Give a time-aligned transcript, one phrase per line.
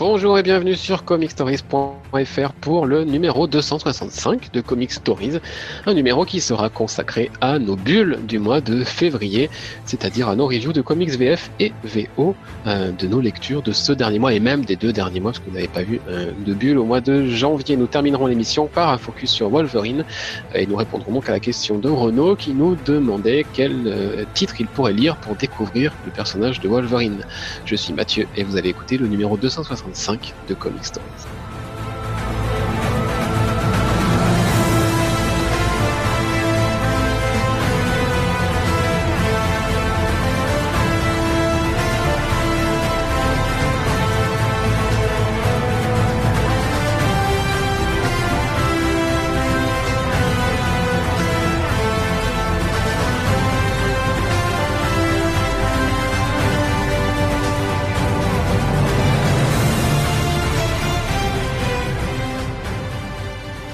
[0.00, 5.40] Bonjour et bienvenue sur comicstories.fr pour le numéro 265 de Comic Stories,
[5.84, 9.50] un numéro qui sera consacré à nos bulles du mois de février,
[9.84, 12.34] c'est-à-dire à nos reviews de comics VF et VO,
[12.66, 15.44] euh, de nos lectures de ce dernier mois et même des deux derniers mois, parce
[15.44, 17.76] qu'on n'avait pas vu euh, de bulles au mois de janvier.
[17.76, 20.06] Nous terminerons l'émission par un focus sur Wolverine
[20.54, 24.54] et nous répondrons donc à la question de Renaud qui nous demandait quel euh, titre
[24.60, 27.26] il pourrait lire pour découvrir le personnage de Wolverine.
[27.66, 31.28] Je suis Mathieu et vous avez écouté le numéro 265 5 de Comic Stories.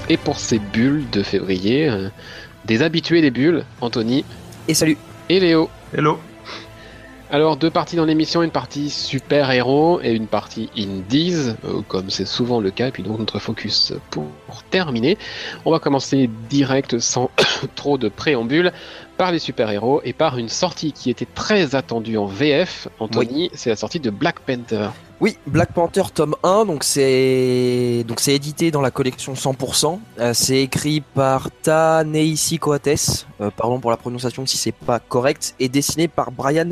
[0.09, 2.09] Et pour ces bulles de février, euh,
[2.63, 4.23] des habitués des bulles, Anthony.
[4.69, 4.97] Et salut.
[5.27, 5.69] Et Léo.
[5.93, 6.17] Hello.
[7.29, 12.25] Alors deux parties dans l'émission, une partie super-héros et une partie indies, euh, comme c'est
[12.25, 14.27] souvent le cas, et puis donc notre focus pour,
[14.69, 15.17] terminer.
[15.65, 17.29] On va commencer direct sans
[17.75, 18.71] trop de préambule
[19.17, 23.69] par les super-héros et par une sortie qui était très attendue en VF, Anthony, c'est
[23.69, 24.89] la sortie de Black Panther.
[25.19, 29.99] Oui, Black Panther tome 1, donc c'est donc c'est édité dans la collection 100%.
[30.19, 34.99] Euh, c'est écrit par Ta Neisi Coates, euh, pardon pour la prononciation si c'est pas
[34.99, 36.69] correct, et dessiné par Brian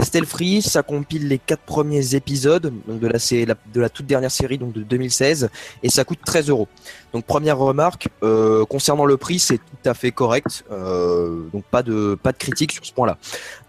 [0.00, 0.60] Stelfree.
[0.60, 4.72] Ça compile les quatre premiers épisodes donc de la, de la toute dernière série donc
[4.72, 5.48] de 2016
[5.84, 6.66] et ça coûte 13 euros.
[7.14, 12.18] Donc première remarque euh, concernant le prix, c'est tout à fait correct, donc pas de
[12.22, 13.16] pas de critique sur ce point-là.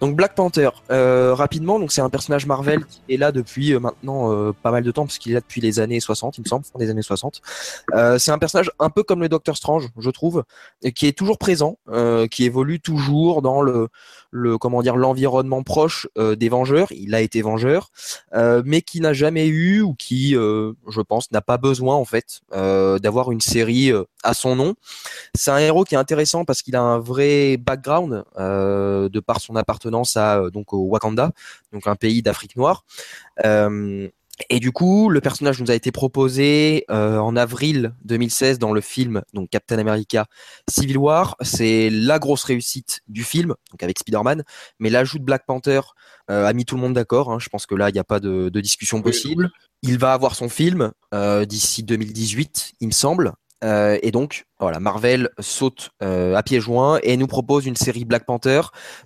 [0.02, 4.54] Donc Black Panther, rapidement, donc c'est un personnage Marvel qui est là depuis maintenant euh,
[4.54, 6.66] pas mal de temps, parce qu'il est là depuis les années 60, il me semble,
[6.78, 7.42] des années 60.
[7.94, 10.44] Euh, c'est un personnage un peu comme le Docteur Strange, je trouve,
[10.96, 13.90] qui est toujours présent, euh, qui évolue toujours dans le,
[14.32, 16.88] le comment dire l'environnement proche des Vengeurs.
[16.92, 17.90] Il a été Vengeur,
[18.34, 23.32] mais qui n'a jamais eu ou qui, je pense, n'a pas besoin en fait d'avoir
[23.32, 23.92] une série
[24.24, 24.76] à son nom.
[25.34, 29.56] C'est un héros qui est intéressant parce qu'il a un vrai background de par son
[29.56, 31.32] appartenance à donc au Wakanda,
[31.74, 32.86] donc un pays d'Afrique noire.
[33.46, 34.08] Euh,
[34.50, 38.82] et du coup, le personnage nous a été proposé euh, en avril 2016 dans le
[38.82, 40.26] film donc Captain America
[40.70, 41.38] Civil War.
[41.42, 44.44] C'est la grosse réussite du film, donc avec Spider-Man.
[44.80, 45.82] Mais l'ajout de Black Panther
[46.30, 47.32] euh, a mis tout le monde d'accord.
[47.32, 47.40] Hein.
[47.40, 49.52] Je pense que là, il n'y a pas de, discussion possible.
[49.84, 50.92] Il va avoir son film
[51.48, 53.34] d'ici 2018, il me semble.
[53.64, 58.62] et donc, voilà, Marvel saute à pieds joints et nous propose une série Black Panther.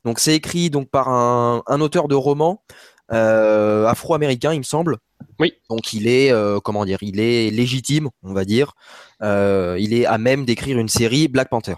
[0.06, 2.64] Donc, c'est écrit donc par un, un auteur de roman
[3.12, 4.98] euh, afro-américain, il me semble.
[5.40, 5.54] Oui.
[5.70, 8.74] Donc il est, euh, comment dire, il est légitime, on va dire.
[9.22, 11.76] Euh, il est à même d'écrire une série Black Panther.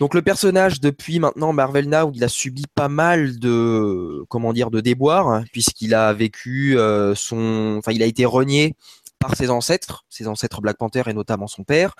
[0.00, 4.70] Donc le personnage depuis maintenant Marvel Now, il a subi pas mal de comment dire
[4.70, 6.76] de déboires hein, puisqu'il a vécu
[7.14, 8.74] son, enfin il a été renié
[9.24, 11.94] par ses ancêtres, ses ancêtres Black Panther et notamment son père.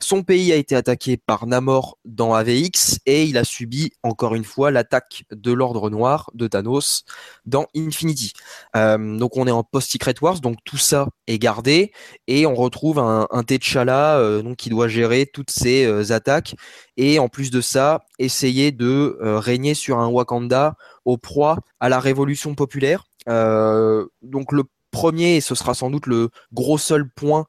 [0.00, 4.42] Son pays a été attaqué par Namor dans AVX et il a subi encore une
[4.42, 7.04] fois l'attaque de l'Ordre Noir de Thanos
[7.46, 8.32] dans Infinity.
[8.74, 11.92] Euh, donc on est en post-Secret Wars, donc tout ça est gardé
[12.26, 16.56] et on retrouve un, T'Challa euh, donc qui doit gérer toutes ces euh, attaques
[16.96, 20.74] et en plus de ça essayer de régner sur un Wakanda
[21.04, 23.04] au proie à la révolution populaire.
[23.28, 27.46] donc le premier, et ce sera sans doute le gros seul point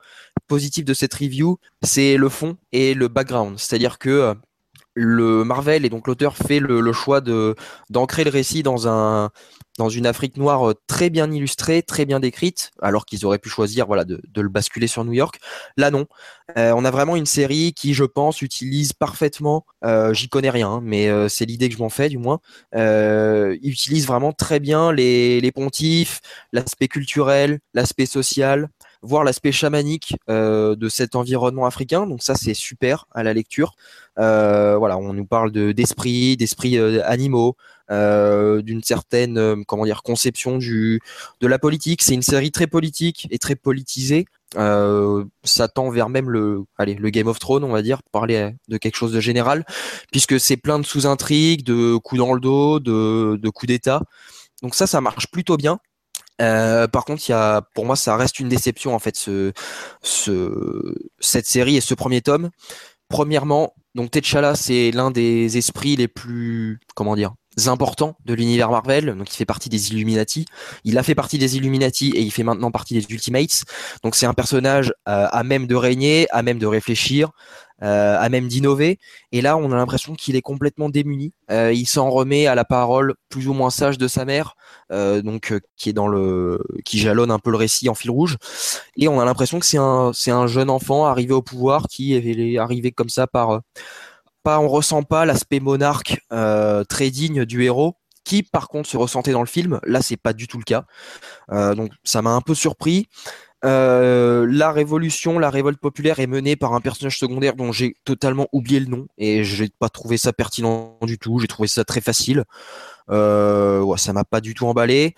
[0.48, 3.58] positif de cette review, c'est le fond et le background.
[3.60, 4.34] C'est-à-dire que euh,
[4.96, 7.56] le Marvel et donc l'auteur fait le, choix de
[7.90, 9.30] d'ancrer le récit dans un
[9.78, 13.50] dans une Afrique noire euh, très bien illustrée, très bien décrite, alors qu'ils auraient pu
[13.50, 15.40] choisir voilà de, le basculer sur New York.
[15.76, 16.06] Là non,
[16.58, 19.66] euh, on a vraiment une série qui, je pense, utilise parfaitement.
[20.14, 22.40] J'y connais rien, hein, mais c'est l'idée que je m'en fais du moins.
[22.74, 26.22] utilise vraiment très bien les les pontifs,
[26.54, 28.70] l'aspect culturel, l'aspect social,
[29.06, 32.08] voir l'aspect chamanique euh, de cet environnement africain.
[32.08, 33.76] Donc ça, c'est super à la lecture.
[34.20, 36.38] Euh, voilà, on nous parle de d'esprit,
[36.78, 37.56] euh, animaux,
[37.90, 41.02] d'une certaine comment dire conception du
[41.40, 42.02] de la politique.
[42.02, 44.26] C'est une série très politique et très politisée.
[44.56, 48.54] ça tend vers même le allez le Game of Thrones, on va dire, pour parler
[48.70, 49.66] de quelque chose de général,
[50.12, 54.02] puisque c'est plein de sous-intrigues, de coups dans le dos, de, de coups d'État.
[54.64, 55.80] Donc ça, ça marche plutôt bien.
[56.42, 59.54] Euh, par contre, il y a, pour moi, ça reste une déception en fait, ce,
[60.02, 62.50] ce, cette série et ce premier tome.
[63.08, 67.34] Premièrement, donc T'Challa, c'est l'un des esprits les plus, comment dire,
[67.68, 69.16] importants de l'univers Marvel.
[69.18, 70.46] Donc il fait partie des Illuminati.
[70.84, 73.64] Il a fait partie des Illuminati et il fait maintenant partie des Ultimates.
[74.04, 77.32] Donc c'est un personnage euh, à même de régner, à même de réfléchir,
[77.84, 79.00] euh, à même d'innover.
[79.34, 81.34] Et là, on a l'impression qu'il est complètement démuni.
[81.52, 84.56] Euh, il s'en remet à la parole plus ou moins sage de sa mère,
[84.94, 88.38] euh, donc qui est dans le, qui jalonne un peu le récit en fil rouge.
[88.96, 92.16] Et on a l'impression que c'est un, c'est un jeune enfant arrivé au pouvoir qui
[92.16, 93.60] est arrivé comme ça par,
[94.44, 96.22] pas, on ressent pas l'aspect monarque
[96.88, 99.82] très digne du héros qui par contre se ressentait dans le film.
[99.84, 100.86] Là, c'est pas du tout le cas.
[101.76, 103.08] donc ça m'a un peu surpris.
[103.66, 108.48] Euh, la révolution, la révolte populaire est menée par un personnage secondaire dont j'ai totalement
[108.52, 111.40] oublié le nom et j'ai pas trouvé ça pertinent du tout.
[111.40, 112.44] J'ai trouvé ça très facile.
[113.10, 115.16] Euh, ouais, ça m'a pas du tout emballé.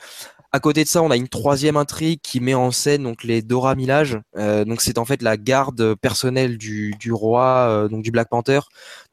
[0.54, 3.42] À côté de ça, on a une troisième intrigue qui met en scène donc les
[3.42, 4.18] Dora Milaje.
[4.38, 8.30] Euh, donc c'est en fait la garde personnelle du, du roi, euh, donc du Black
[8.30, 8.62] Panther.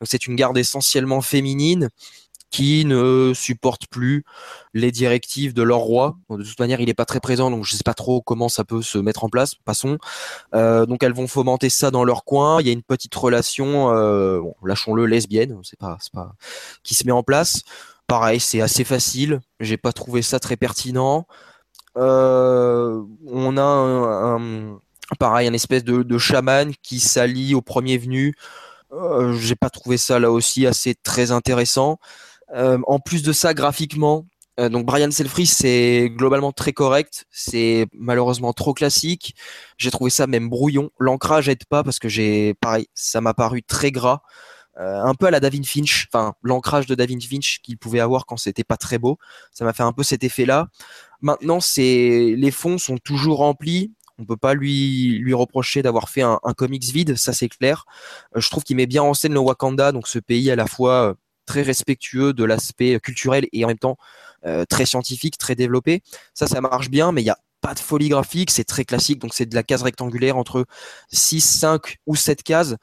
[0.01, 1.89] Donc c'est une garde essentiellement féminine
[2.55, 4.25] qui ne supportent plus
[4.75, 6.17] les directives de leur roi.
[6.31, 8.49] de toute manière, il n'est pas très présent, donc je ne sais pas trop comment
[8.49, 9.57] ça peut se mettre en place.
[9.57, 9.99] Passons.
[10.55, 12.61] Euh, donc elles vont fomenter ça dans leur coin.
[12.61, 16.37] Il y a une petite relation, euh, lâchons-le, lesbienne, c'est pas, pas,
[16.85, 17.63] qui se met en place.
[18.07, 19.41] Pareil, c'est assez facile.
[19.59, 21.27] J'ai pas trouvé ça très pertinent.
[21.97, 24.79] Euh, on a un,
[25.19, 28.37] pareil, espèce de, chaman qui s'allie au premier venu.
[29.41, 31.99] J'ai pas trouvé ça là aussi assez très intéressant.
[32.53, 34.27] Euh, en plus de ça, graphiquement,
[34.61, 37.27] euh, donc Brian Selfree, c'est globalement très correct.
[37.31, 39.35] C'est malheureusement trop classique.
[39.79, 40.91] J'ai trouvé ça même brouillon.
[40.99, 44.23] L'ancrage aide pas parce que j'ai, pareil, ça m'a paru très gras.
[44.79, 48.27] Euh, un peu à la David Finch, enfin l'ancrage de David Finch qu'il pouvait avoir
[48.27, 49.19] quand c'était pas très beau.
[49.53, 50.69] Ça m'a fait un peu cet effet-là.
[51.21, 53.93] Maintenant, c'est les fonds sont toujours remplis.
[54.19, 57.85] On peut pas lui lui reprocher d'avoir fait un, un, comics vide, ça c'est clair.
[58.37, 61.17] je trouve qu'il met bien en scène le Wakanda, donc ce pays à la fois
[61.47, 63.97] très respectueux de l'aspect culturel et en même temps
[64.47, 66.03] euh, très scientifique, très développé.
[66.35, 69.19] Ça, ça marche bien, mais il n'y a pas de folie graphique, c'est très classique,
[69.19, 70.67] donc c'est de la case rectangulaire entre
[71.13, 72.75] 6, 5 ou 7 cases.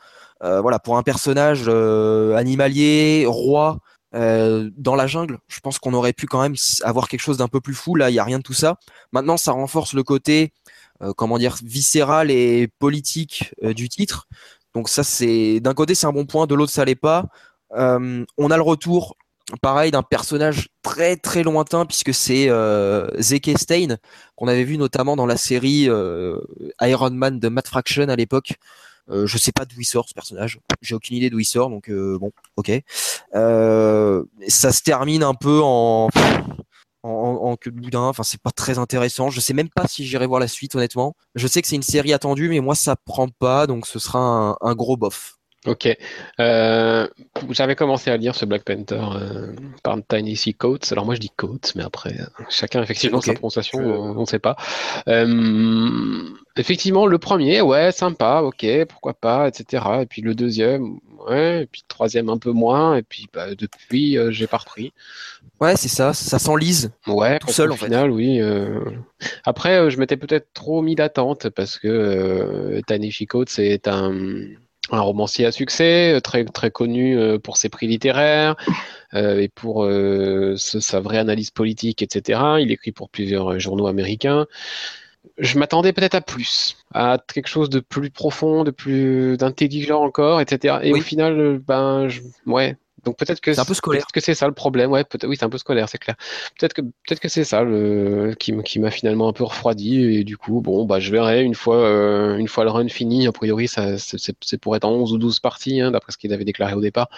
[0.44, 3.78] Euh, voilà, pour un personnage euh, animalier, roi,
[4.14, 7.62] dans la jungle, je pense qu'on aurait pu quand même avoir quelque chose d'un peu
[7.62, 7.96] plus fou.
[7.96, 8.78] Là, il n'y a rien de tout ça.
[9.14, 10.52] Maintenant, ça renforce le côté,
[11.16, 14.28] comment dire, viscéral et politique du titre.
[14.74, 17.28] Donc ça, c'est d'un côté, c'est un bon point, de l'autre, ça l'est pas.
[17.76, 19.16] Euh, on a le retour,
[19.62, 23.98] pareil, d'un personnage très très lointain puisque c'est euh, Zeke Stein
[24.36, 26.40] qu'on avait vu notamment dans la série euh,
[26.82, 28.54] Iron Man de Matt Fraction à l'époque.
[29.10, 30.60] Euh, je sais pas d'où il sort ce personnage.
[30.82, 32.72] J'ai aucune idée d'où il sort, donc euh, bon, ok.
[33.36, 36.10] Euh, ça se termine un peu en
[37.04, 38.02] en, en queue de boudin.
[38.02, 39.30] Enfin, c'est pas très intéressant.
[39.30, 41.16] Je sais même pas si j'irai voir la suite, honnêtement.
[41.36, 44.20] Je sais que c'est une série attendue, mais moi ça prend pas, donc ce sera
[44.20, 45.38] un, un gros bof.
[45.68, 45.88] Ok.
[46.40, 47.08] Euh,
[47.52, 49.54] J'avais commencé à lire ce Black Panther euh,
[49.84, 50.54] par Tiny C.
[50.54, 50.92] Coates.
[50.92, 52.16] Alors moi je dis Coates, mais après
[52.50, 54.56] chacun effectivement sa prononciation, on ne sait pas.
[55.08, 56.24] Euh,
[56.58, 59.86] effectivement, le premier, ouais, sympa, ok, pourquoi pas, etc.
[60.02, 60.98] Et puis le deuxième,
[61.28, 64.58] ouais, et puis le troisième un peu moins, et puis bah, depuis euh, j'ai pas
[64.58, 64.94] repris.
[65.60, 66.92] Ouais, c'est ça, ça s'enlise.
[67.06, 68.42] Ouais, tout seul au en final, oui.
[68.42, 68.80] euh.
[69.46, 73.28] Après, euh, je m'étais peut-être trop mis d'attente parce que euh, Tiny C.
[73.28, 74.12] Coates est un
[74.92, 78.56] un romancier à succès, très très connu euh, pour ses prix littéraires
[79.14, 82.40] euh, et pour euh, sa vraie analyse politique, etc.
[82.60, 84.46] Il écrit pour plusieurs journaux américains.
[85.38, 90.42] Je m'attendais peut-être à plus, à quelque chose de plus profond, de plus d'intelligent encore,
[90.42, 90.80] etc.
[90.84, 91.00] Et Oui.
[91.00, 92.76] au final, ben, je- ouais.
[93.04, 94.02] Donc peut-être que C'est un peu scolaire.
[94.02, 94.92] peut-être que c'est ça le problème.
[94.92, 96.16] Ouais, oui, c'est un peu scolaire, c'est clair.
[96.60, 100.38] Peut-être que peut-être que c'est ça le qui, m'a finalement un peu refroidi et du
[100.38, 103.28] coup, bon, bah je verrai une fois euh, une fois le run fini.
[103.28, 106.34] A priori, ça c'est pour être en 11 ou 12 parties, hein, d'après ce qu'il
[106.34, 107.10] avait déclaré au départ.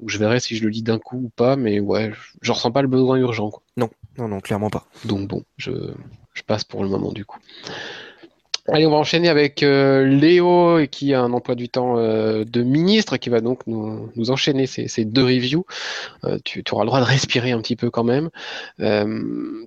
[0.00, 2.72] Donc je verrai si je le lis d'un coup ou pas, mais ouais, je, ressens
[2.72, 3.62] pas le besoin urgent, quoi.
[3.76, 3.88] Non,
[4.18, 4.86] non, clairement pas.
[5.04, 5.70] Donc bon, je
[6.34, 7.38] je passe pour le moment du coup.
[8.68, 12.62] Allez, on va enchaîner avec euh, Léo qui a un emploi du temps euh, de
[12.62, 15.66] ministre qui va donc nous, nous enchaîner ces, ces deux reviews.
[16.24, 18.30] Euh, tu, auras le droit de respirer un petit peu quand même.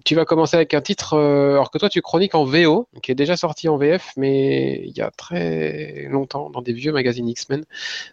[0.05, 3.15] Tu vas commencer avec un titre, alors que toi tu chroniques en VO, qui est
[3.15, 7.65] déjà sorti en VF, mais il y a très longtemps dans des vieux magazines X-Men.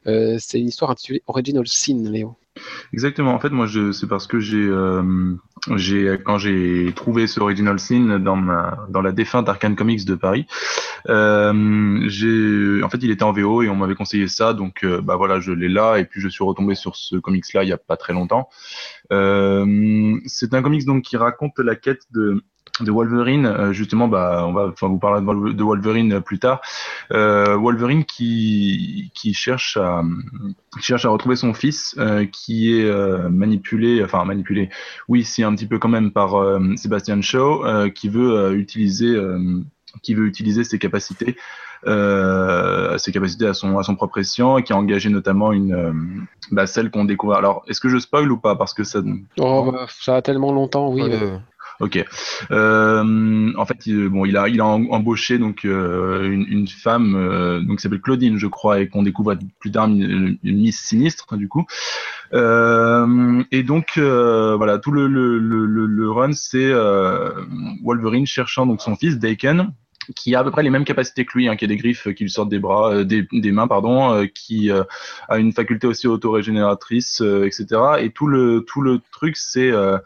[0.04, 2.34] C'est une histoire intitulée Original Sin, Léo.
[2.92, 3.34] Exactement.
[3.34, 5.34] En fait, moi, c'est parce que j'ai, euh,
[6.24, 10.46] quand j'ai trouvé ce Original Sin dans ma, dans la défunte Arcane Comics de Paris,
[11.08, 15.00] Euh, j'ai, en fait, il était en VO et on m'avait conseillé ça, donc euh,
[15.00, 17.72] bah voilà, je l'ai là et puis je suis retombé sur ce comics-là il y
[17.72, 18.48] a pas très longtemps.
[19.12, 22.42] Euh, c'est un comics donc qui raconte la quête de
[22.80, 26.60] de Wolverine, euh, justement, bah, on va, enfin, vous parler de Wolverine plus tard.
[27.12, 30.02] Euh, Wolverine qui qui cherche à
[30.80, 32.90] cherche à retrouver son fils, euh, qui est
[33.28, 34.70] manipulé, enfin manipulé,
[35.08, 36.30] oui, c'est un petit peu quand même par
[36.76, 39.16] Sebastian Shaw, qui veut utiliser
[40.02, 41.36] qui veut utiliser ses capacités,
[41.86, 46.26] euh, ses capacités à son à son propre escient, et qui a engagé notamment une
[46.50, 47.34] bah, celle qu'on découvre.
[47.34, 48.56] Alors, est-ce que je spoil ou pas?
[48.56, 49.00] Parce que ça
[49.38, 51.02] oh, bah, ça a tellement longtemps, oui.
[51.82, 52.04] Ok.
[52.52, 57.16] Euh, en fait, il, bon, il a, il a embauché donc euh, une, une, femme,
[57.16, 61.36] euh, donc qui s'appelle Claudine, je crois, et qu'on découvre plus tard une, Miss Sinistre,
[61.36, 61.66] du coup.
[62.34, 66.72] Euh, et donc, euh, voilà, tout le, le, le, le run, c'est
[67.82, 69.72] Wolverine cherchant donc son fils Daken,
[70.14, 72.14] qui a à peu près les mêmes capacités que lui, hein, qui a des griffes
[72.14, 77.20] qui lui sortent des bras, des, des, mains, pardon, qui a une faculté aussi autorégénératrice,
[77.20, 77.66] etc.
[77.98, 79.98] Et tout le tout le truc, c'est euh,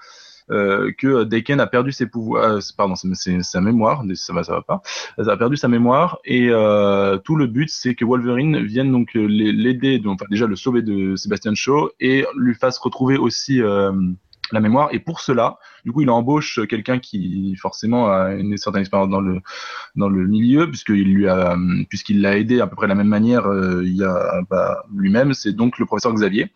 [0.48, 4.62] que Daken a perdu ses pouvoirs, euh, pardon, c'est sa mémoire, ça va, ça va
[4.62, 4.82] pas,
[5.22, 9.10] ça a perdu sa mémoire et euh, tout le but c'est que Wolverine vienne donc
[9.14, 13.60] l'aider, enfin, déjà le sauver de Sébastien Shaw et lui fasse retrouver aussi
[14.52, 14.90] la mémoire.
[14.92, 19.20] Et pour cela, du coup, il embauche quelqu'un qui forcément a une certaine expérience dans
[19.20, 19.40] le
[19.96, 21.56] dans le milieu, puisqu'il lui a
[21.88, 23.46] puisqu'il l'a aidé à peu près de la même manière
[23.82, 25.34] il y a bah, lui-même.
[25.34, 26.52] C'est donc le professeur Xavier.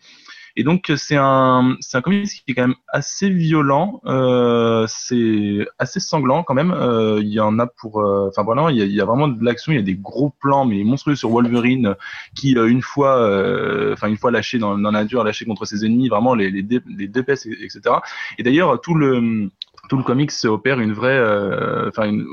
[0.55, 5.65] Et donc c'est un c'est un comics qui est quand même assez violent, euh, c'est
[5.79, 6.71] assez sanglant quand même.
[6.71, 9.71] Euh, il y en a pour, euh, enfin voilà, il y a, vraiment de l'action,
[9.71, 11.95] il y a des gros plans mais monstrueux sur Wolverine
[12.35, 15.65] qui euh, une fois, euh, enfin une fois lâché dans, dans la nature, lâché contre
[15.65, 17.81] ses ennemis, vraiment les les, dé, les dépaisse, etc.
[18.37, 19.49] Et d'ailleurs tout le
[19.89, 21.19] tout le comics opère une vraie,
[21.87, 22.25] enfin une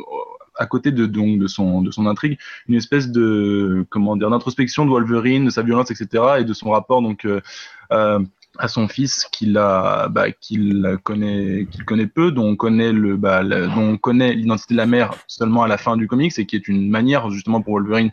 [0.59, 2.39] à côté de donc de son de son intrigue
[2.69, 6.71] une espèce de comment dire d'introspection de Wolverine de sa violence etc et de son
[6.71, 7.41] rapport donc euh,
[7.93, 8.19] euh,
[8.59, 13.17] à son fils qu'il a bah, qu'il connaît qu'il connaît peu dont on connaît le
[13.17, 16.47] bah, dont on connaît l'identité de la mère seulement à la fin du comics et
[16.47, 18.11] qui est une manière justement pour Wolverine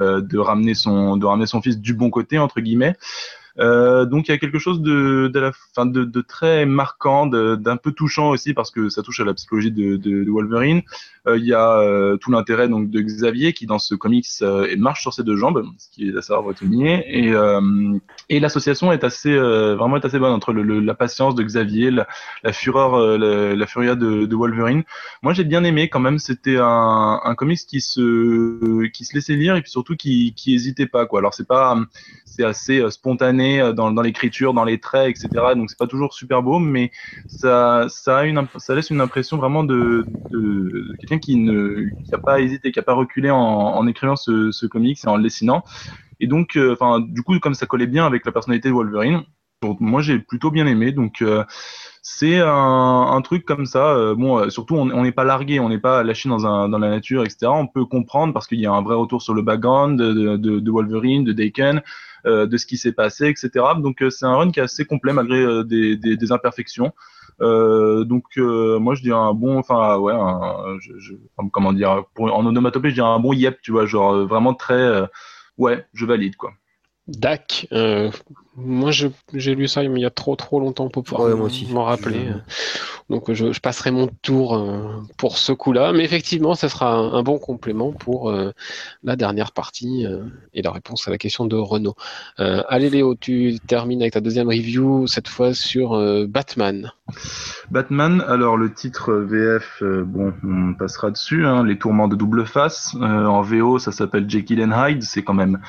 [0.00, 2.94] euh, de ramener son de ramener son fils du bon côté entre guillemets
[3.58, 8.54] donc il y a quelque chose de, de, de, très marquant, d'un peu touchant aussi
[8.54, 10.82] parce que ça touche à la psychologie de, de, Wolverine.
[11.26, 14.74] Euh, il y a euh, tout l'intérêt donc de Xavier qui dans ce comics euh,
[14.78, 17.32] marche sur ses deux jambes, ce qui est assez rare et
[18.30, 22.06] et l'association est assez vraiment est assez bonne entre le, la patience de Xavier, la,
[22.42, 24.82] la fureur, la, la, furia de, de Wolverine.
[25.22, 26.18] Moi j'ai bien aimé quand même.
[26.18, 30.54] C'était un, un comics qui se qui se laissait lire et puis surtout qui qui
[30.54, 31.20] hésitait pas quoi.
[31.20, 31.76] Alors c'est pas
[32.38, 35.28] c'est assez spontané euh, dans, l'écriture, dans les traits, etc.
[35.56, 36.92] Donc c'est pas toujours super beau, mais
[37.26, 37.86] ça,
[38.68, 40.04] laisse une impression vraiment de,
[41.00, 44.66] quelqu'un qui ne qui a pas hésité, qui a pas reculé en, écrivant ce, ce
[44.66, 45.64] comics et en le dessinant.
[46.20, 46.76] Et donc, euh,
[47.08, 49.22] du coup, comme ça collait bien avec la personnalité de Wolverine,
[49.80, 50.92] moi j'ai plutôt bien aimé.
[50.92, 51.44] Donc euh,
[52.02, 54.14] c'est un, truc comme ça.
[54.14, 57.46] bon, surtout on n'est pas largué, on n'est pas lâché dans, dans la nature, etc.
[57.46, 60.60] On peut comprendre parce qu'il y a un vrai retour sur le background de, de,
[60.60, 61.82] de Wolverine, de Daken.
[62.26, 63.64] Euh, de ce qui s'est passé, etc.
[63.78, 66.92] Donc euh, c'est un run qui est assez complet malgré euh, des, des, des, imperfections.
[67.40, 71.14] donc moi je dirais un bon, enfin ouais, un, je, je,
[71.52, 75.08] comment dire, pour, en onomatopée je dirais un bon yep, tu vois, genre vraiment très,
[75.58, 76.52] ouais, je valide quoi.
[77.08, 77.66] Dac.
[77.72, 78.10] Euh,
[78.56, 81.34] moi, j'ai lu ça il y a trop trop longtemps pour pouvoir
[81.70, 82.28] m'en rappeler.
[83.08, 85.92] Donc, je, passerai mon tour euh, pour ce coup-là.
[85.92, 88.52] Mais effectivement, ça sera un, bon complément pour euh,
[89.02, 90.06] la dernière partie
[90.52, 91.94] et la réponse à la question de Renaud.
[92.36, 95.96] allez, Léo, tu termines avec ta deuxième review, cette fois sur
[96.26, 96.92] Batman.
[97.70, 101.46] Batman, alors le titre VF, bon, on passera dessus.
[101.46, 102.94] Hein, les tourments de double face.
[103.00, 105.02] en VO, ça s'appelle Jekyll and Hyde.
[105.02, 105.60] C'est quand même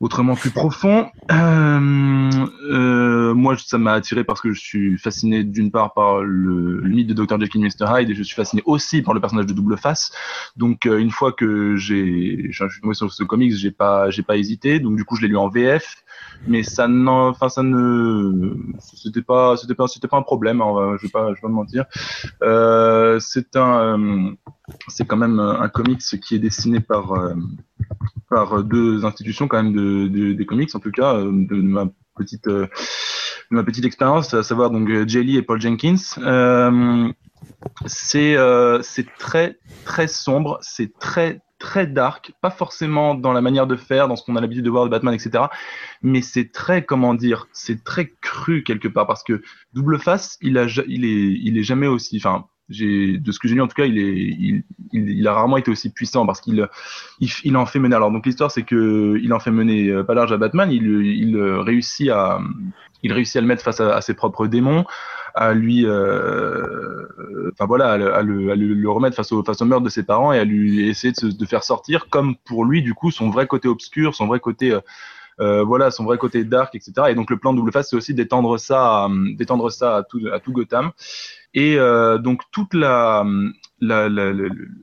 [0.00, 1.10] autrement plus profond.
[1.30, 2.30] Euh,
[2.70, 7.08] euh, moi, ça m'a attiré parce que je suis fasciné d'une part par le, mythe
[7.08, 7.38] de Dr.
[7.38, 8.00] Jekyll et Mr.
[8.00, 10.10] Hyde et je suis fasciné aussi par le personnage de Double Face.
[10.56, 14.22] Donc, euh, une fois que j'ai, je suis tombé sur ce comics, j'ai pas, j'ai
[14.22, 14.80] pas hésité.
[14.80, 16.02] Donc, du coup, je l'ai lu en VF.
[16.46, 20.62] Mais ça enfin, ça ne, c'était pas, c'était pas, c'était pas un problème.
[20.62, 21.84] Hein, je vais pas, je vais pas mentir.
[22.42, 24.32] Euh, c'est un,
[24.88, 27.12] c'est quand même un comics qui est dessiné par
[28.28, 31.86] par deux institutions quand même de, de des comics en tout cas euh, de, ma
[32.16, 32.66] petite euh,
[33.50, 35.96] de ma petite expérience à savoir donc Jelly et Paul Jenkins.
[36.18, 37.08] Euh,
[37.86, 43.66] c'est euh, c'est très très sombre c'est très très dark pas forcément dans la manière
[43.66, 45.44] de faire dans ce qu'on a l'habitude de voir de Batman etc
[46.02, 49.42] mais c'est très comment dire c'est très cru quelque part parce que
[49.74, 53.54] Double Face il a il est il est jamais aussi enfin de ce que j'ai
[53.54, 56.68] lu en tout cas, il, est, il, a rarement été aussi puissant parce qu'il
[57.20, 57.96] il, en fait mener.
[57.96, 60.70] Alors donc l'histoire c'est que il en fait mener pas large à Batman.
[60.70, 62.40] Il, il réussit à
[63.02, 64.84] il réussit à le mettre face à, ses propres démons,
[65.34, 70.02] à lui, enfin voilà, à, le, le, remettre face au, face au meurtre de ses
[70.02, 73.30] parents et à lui essayer de, de faire sortir, comme pour lui du coup son
[73.30, 74.80] vrai côté obscur, son vrai côté euh,
[75.40, 76.92] voilà son vrai côté dark, etc.
[77.08, 80.38] Et donc le plan double face, c'est aussi d'étendre ça, d'étendre ça à tout, à
[80.40, 80.92] tout Gotham.
[81.52, 83.24] Et euh, donc toute la,
[83.80, 84.32] la, la,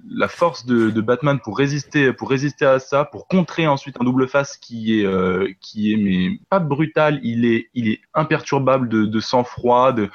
[0.10, 4.04] la force de, de, Batman pour résister, pour résister à ça, pour contrer ensuite un
[4.04, 8.90] double face qui est, euh, qui est mais pas brutal, il est, il est imperturbable
[8.90, 10.10] de, de sang-froid, de,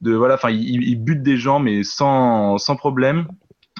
[0.00, 3.28] de voilà, enfin il, il, bute des gens mais sans, sans problème.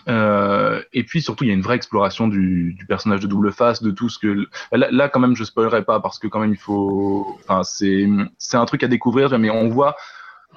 [0.09, 3.53] Euh, et puis surtout, il y a une vraie exploration du, du, personnage de double
[3.53, 6.41] face, de tout ce que là, là, quand même, je spoilerai pas parce que quand
[6.41, 8.07] même il faut, enfin c'est
[8.39, 9.97] c'est un truc à découvrir, mais on voit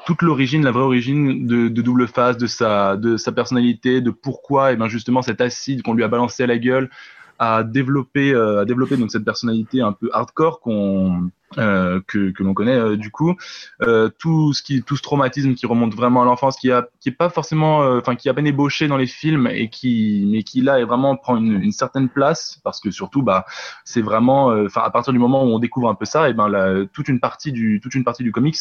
[0.05, 4.11] toute l'origine, la vraie origine de, de, double face, de sa de sa personnalité, de
[4.11, 6.89] pourquoi et ben justement cet acide qu'on lui a balancé à la gueule
[7.39, 12.43] a développé euh, à développer donc cette personnalité un peu hardcore qu'on euh, que, que
[12.43, 13.33] l'on connaît euh, du coup
[13.81, 17.07] euh, tout ce qui tout ce traumatisme qui remonte vraiment à l'enfance qui a qui
[17.07, 20.59] est pas forcément enfin qui a peine ébauché dans les films et qui mais qui
[20.59, 23.45] là est vraiment prend une, une certaine place parce que surtout bah
[23.85, 26.49] c'est vraiment enfin à partir du moment où on découvre un peu ça et ben
[26.49, 28.57] la, toute une partie du toute une partie du comics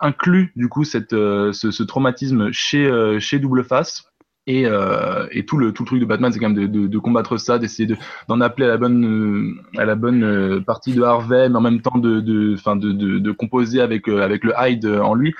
[0.00, 4.11] inclut du coup cette ce, ce, traumatisme chez chez Double Face
[4.46, 6.86] et, euh, et tout le tout le truc de Batman, c'est quand même de, de,
[6.86, 7.96] de combattre ça, d'essayer de
[8.28, 11.60] d'en appeler à la bonne euh, à la bonne euh, partie de Harvey, mais en
[11.60, 15.34] même temps de de de, de, de, composer avec euh, avec le Hyde en lui.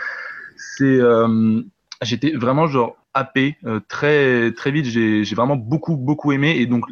[0.56, 1.00] C'est
[2.02, 4.86] j'étais vraiment genre happé euh, très très vite.
[4.86, 6.84] J'ai vraiment beaucoup beaucoup aimé et donc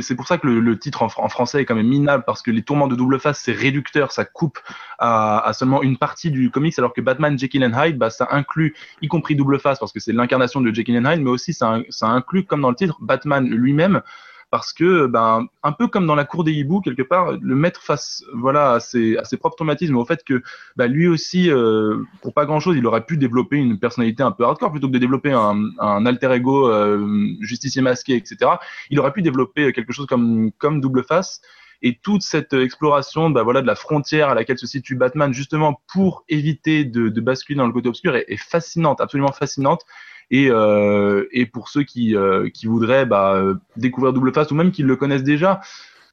[0.00, 2.42] c'est pour ça que le, le titre en, en, français est quand même minable parce
[2.42, 4.58] que les tourments de double face c'est réducteur, ça coupe
[4.98, 8.28] à, à, seulement une partie du comics alors que Batman Jekyll and Hyde bah ça
[8.30, 11.52] inclut y compris double face parce que c'est l'incarnation de Jekyll and Hyde mais aussi
[11.52, 14.02] ça ça inclut comme dans le titre Batman lui-même
[14.50, 17.82] parce que ben un peu comme dans la cour des hiboux quelque part le mettre
[17.82, 20.42] face voilà à ses, propres traumatismes au fait que
[20.76, 24.32] ben, lui aussi euh, pour pas grand chose il aurait pu développer une personnalité un
[24.32, 28.52] peu hardcore plutôt que de développer un, un alter ego euh, justicier masqué etc
[28.90, 31.40] il aurait pu développer quelque chose comme comme double face.
[31.82, 35.82] Et toute cette exploration bah voilà de la frontière à laquelle se situe Batman justement
[35.92, 39.82] pour éviter de, de basculer dans le côté obscur est fascinante absolument fascinante
[40.30, 43.40] et, euh, et pour ceux qui, euh, qui voudraient bah,
[43.76, 45.60] découvrir Double Face ou même qui le connaissent déjà,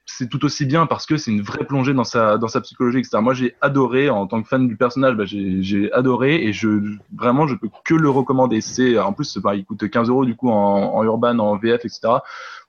[0.05, 2.99] c'est tout aussi bien parce que c'est une vraie plongée dans sa dans sa psychologie
[2.99, 3.19] etc.
[3.21, 7.47] Moi j'ai adoré en tant que fan du personnage, bah, j'ai adoré et je vraiment
[7.47, 8.61] je peux que le recommander.
[8.61, 11.85] C'est en plus bah, il coûte 15 euros du coup en, en urban, en VF
[11.85, 12.15] etc.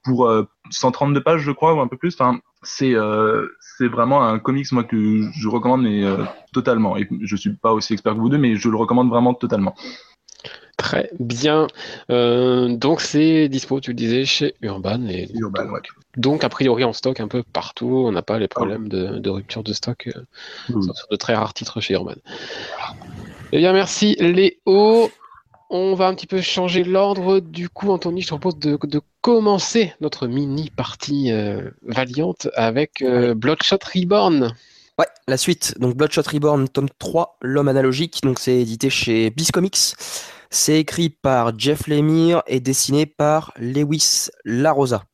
[0.05, 2.15] pour euh, 132 pages je crois ou un peu plus.
[2.15, 3.49] Enfin c'est euh,
[3.81, 6.97] vraiment un comics moi que je recommande mais euh, totalement.
[6.97, 9.75] Et je suis pas aussi expert que vous deux mais je le recommande vraiment totalement.
[10.85, 11.67] Très bien.
[12.11, 15.07] Euh, donc c'est dispo, tu le disais, chez Urban.
[15.09, 15.81] Et Urban, ouais.
[16.19, 18.05] Donc a priori en stock un peu partout.
[18.07, 20.11] On n'a pas les problèmes de, de, rupture de stock
[20.69, 20.83] mmh.
[20.83, 22.17] sur de très rares titres chez Urban.
[23.53, 25.11] Eh bien merci Léo.
[25.71, 27.41] On va un petit peu changer l'ordre.
[27.41, 33.01] Du coup, Anthony, je te propose de, de commencer notre mini partie euh, valiante avec
[33.01, 34.53] euh, Bloodshot Reborn.
[34.99, 35.77] Ouais, la suite.
[35.79, 38.21] Donc Bloodshot Reborn, tome 3, L'homme analogique.
[38.23, 39.95] Donc c'est édité chez Beast Comics.
[40.51, 45.05] C'est écrit par Jeff Lemire et dessiné par Lewis Larosa.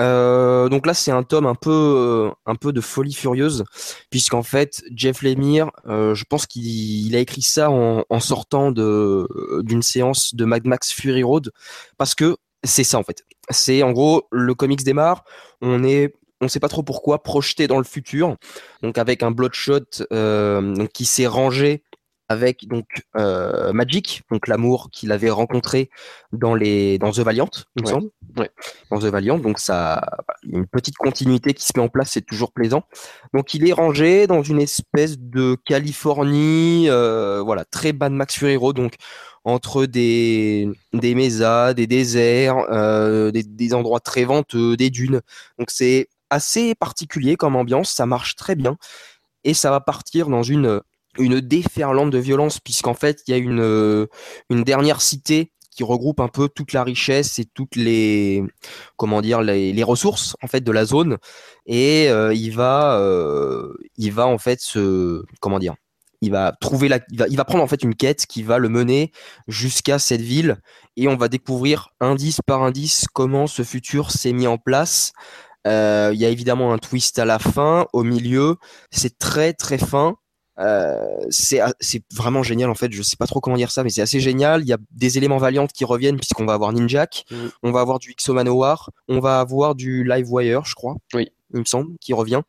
[0.00, 3.64] Euh, donc là, c'est un tome un peu, euh, un peu de folie furieuse,
[4.10, 10.34] puisqu'en fait, Jeff Lemire, euh, je pense qu'il a écrit ça en, sortant d'une séance
[10.34, 11.50] de Mad Max Fury Road,
[11.98, 13.24] parce que c'est ça en fait.
[13.50, 15.24] C'est en gros le comics démarre,
[15.60, 18.36] on est on ne sait pas trop pourquoi, projeté dans le futur,
[18.82, 21.82] donc avec un Bloodshot euh, qui s'est rangé
[22.30, 25.90] avec donc euh, Magic, donc l'amour qu'il avait rencontré
[26.32, 27.92] dans les dans The Valiant, il me ouais.
[27.92, 28.10] semble.
[28.38, 28.50] Ouais.
[28.88, 30.00] Dans The Valiant, donc ça
[30.44, 32.84] une petite continuité qui se met en place, c'est toujours plaisant.
[33.34, 38.54] Donc il est rangé dans une espèce de Californie, euh, voilà, très Bad Max Fury
[38.54, 38.94] Road, donc
[39.42, 45.20] entre des des mésas, des déserts, euh, des, des endroits très venteux, des dunes.
[45.58, 48.76] Donc c'est assez particulier comme ambiance, ça marche très bien
[49.42, 50.80] et ça va partir dans une
[51.18, 54.06] une déferlante de violence puisqu'en fait il y a une
[54.50, 58.44] une dernière cité qui regroupe un peu toute la richesse et toutes les
[58.96, 61.18] comment dire les, ressources en fait de la zone
[61.66, 65.74] et euh, il va euh, il va en fait se comment dire
[66.22, 68.58] il va trouver la il va, il va prendre en fait une quête qui va
[68.58, 69.10] le mener
[69.48, 70.58] jusqu'à cette ville
[70.96, 75.12] et on va découvrir indice par indice comment ce futur s'est mis en place
[75.66, 78.56] euh, il y a évidemment un twist à la fin, au milieu.
[78.90, 80.16] C'est très très fin.
[80.58, 80.96] Euh,
[81.30, 81.62] c'est
[82.12, 82.92] vraiment génial en fait.
[82.92, 84.62] Je sais pas trop comment dire ça, mais c'est assez génial.
[84.62, 87.36] Il y a des éléments Valiant qui reviennent puisqu'on va avoir Ninjak, mm.
[87.62, 90.96] on va avoir du Exo Manowar, on va avoir du Livewire, je crois.
[91.14, 91.30] Oui.
[91.52, 92.42] Il me semble, qui revient.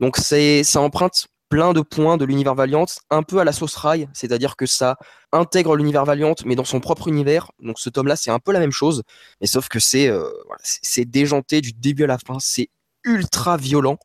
[0.00, 3.76] Donc c'est ça emprunte plein de points de l'univers Valiant, un peu à la sauce
[3.76, 4.96] rail, c'est-à-dire que ça
[5.32, 7.52] intègre l'univers Valiant, mais dans son propre univers.
[7.60, 9.02] Donc ce tome-là, c'est un peu la même chose,
[9.40, 10.30] mais sauf que c'est euh,
[10.62, 12.70] c'est déjanté du début à la fin, c'est
[13.04, 13.98] ultra violent.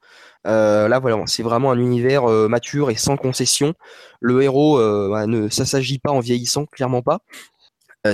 [0.48, 3.74] Euh, là, voilà, c'est vraiment un univers euh, mature et sans concession.
[4.22, 7.20] Le héros, ne, ça s'agit pas en vieillissant, clairement pas.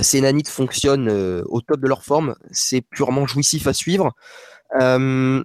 [0.02, 4.12] ces nanites fonctionnent au top de leur forme, c'est purement jouissif à suivre.
[4.80, 5.44] Euh,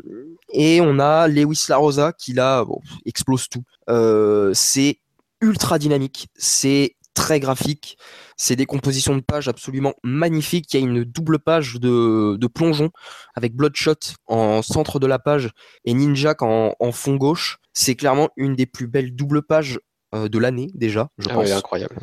[0.51, 2.65] et on a Lewis Larosa qui là
[3.05, 3.63] explose tout.
[3.89, 4.99] Euh, c'est
[5.41, 7.97] ultra dynamique, c'est très graphique,
[8.37, 10.73] c'est des compositions de pages absolument magnifiques.
[10.73, 12.89] Il y a une double page de, de plongeon
[13.35, 13.95] avec Bloodshot
[14.27, 15.51] en centre de la page
[15.85, 17.57] et Ninjak en, en fond gauche.
[17.73, 19.79] C'est clairement une des plus belles doubles pages
[20.15, 21.51] euh, de l'année déjà, je ah pense.
[21.51, 21.95] incroyable.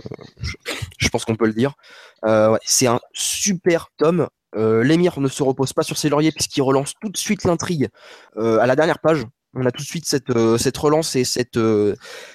[0.99, 1.75] je, pense qu'on peut le dire.
[2.25, 4.29] Euh, c'est un super tome.
[4.55, 7.89] Euh, l'émir ne se repose pas sur ses lauriers puisqu'il relance tout de suite l'intrigue
[8.37, 9.25] euh, à la dernière page.
[9.55, 11.59] On a tout de suite cette, euh, cette relance et cette,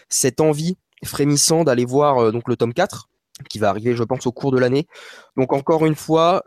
[0.09, 3.07] cette envie frémissant d'aller voir donc le tome 4
[3.49, 4.85] qui va arriver, je pense, au cours de l'année.
[5.35, 6.43] Donc encore une fois,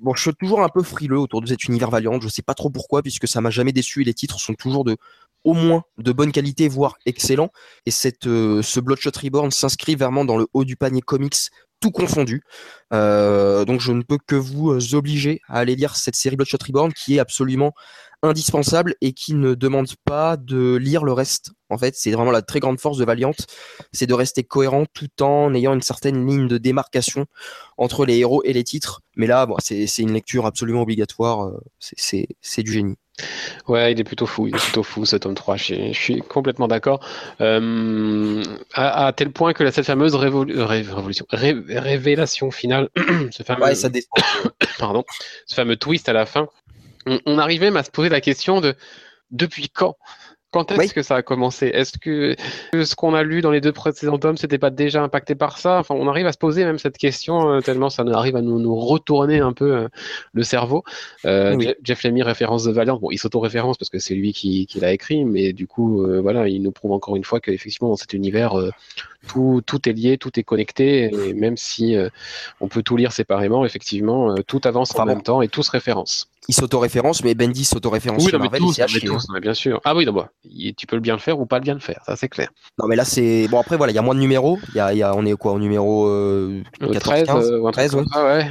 [0.00, 2.20] bon, je suis toujours un peu frileux autour de cet univers Valiant.
[2.20, 4.02] Je sais pas trop pourquoi, puisque ça m'a jamais déçu.
[4.02, 4.98] les titres sont toujours de,
[5.44, 7.50] au moins, de bonne qualité, voire excellents.
[7.86, 12.42] Et cette, ce Bloodshot Reborn s'inscrit vraiment dans le haut du panier comics tout confondu.
[12.92, 16.58] Euh, donc je ne peux que vous euh, obliger à aller lire cette série Bloodshot
[16.66, 17.72] Reborn qui est absolument
[18.22, 21.52] indispensable et qui ne demande pas de lire le reste.
[21.70, 23.34] En fait, c'est vraiment la très grande force de Valiant,
[23.92, 27.26] c'est de rester cohérent tout en ayant une certaine ligne de démarcation
[27.76, 29.02] entre les héros et les titres.
[29.16, 32.96] Mais là, bon, c'est une lecture absolument obligatoire, euh, c'est du génie.
[33.66, 36.68] Ouais, il est plutôt fou, il est plutôt fou ce tome 3, je, suis complètement
[36.68, 37.04] d'accord.
[37.40, 42.88] Euh, à, tel point que cette fameuse révolution, révélation finale,
[43.30, 43.90] ce fameux, ouais, ça
[44.78, 45.04] pardon,
[45.46, 46.48] ce fameux twist à la fin,
[47.08, 48.74] on, on arrivait à se poser la question de
[49.30, 49.96] depuis quand?
[50.50, 51.66] Quand est-ce que ça a commencé?
[51.66, 52.34] Est-ce que
[52.72, 55.78] ce qu'on a lu dans les deux précédents tomes, c'était pas déjà impacté par ça?
[55.78, 58.40] Enfin, on arrive à se poser même cette question euh, tellement ça nous arrive à
[58.40, 59.88] nous, nous retourner un peu euh,
[60.32, 60.84] le cerveau.
[61.26, 62.98] Euh, Jeff Lemire référence de Valiant.
[62.98, 66.48] Bon, il s'auto-référence parce que c'est lui qui, qui l'a écrit, mais du coup, voilà,
[66.48, 68.54] il nous prouve encore une fois qu'effectivement dans cet univers,
[69.28, 71.94] tout, tout est lié, tout est connecté, et même si
[72.60, 76.30] on peut tout lire séparément, effectivement, tout avance en même temps et tout se référence
[76.48, 78.62] il s'auto-référence, mais Bendy s'auto-référence oui, Marvel,
[79.32, 79.80] mais bien sûr.
[79.84, 80.06] Ah oui,
[80.74, 82.48] tu peux le bien le faire ou pas le bien le faire, ça c'est clair.
[82.78, 83.60] Non, mais là c'est bon.
[83.60, 84.58] Après voilà, il y a moins de numéros.
[84.70, 87.94] Il y a, y a, on est quoi au numéro euh, 13, 15, euh, 13
[87.94, 88.04] ouais.
[88.12, 88.46] Ah ouais.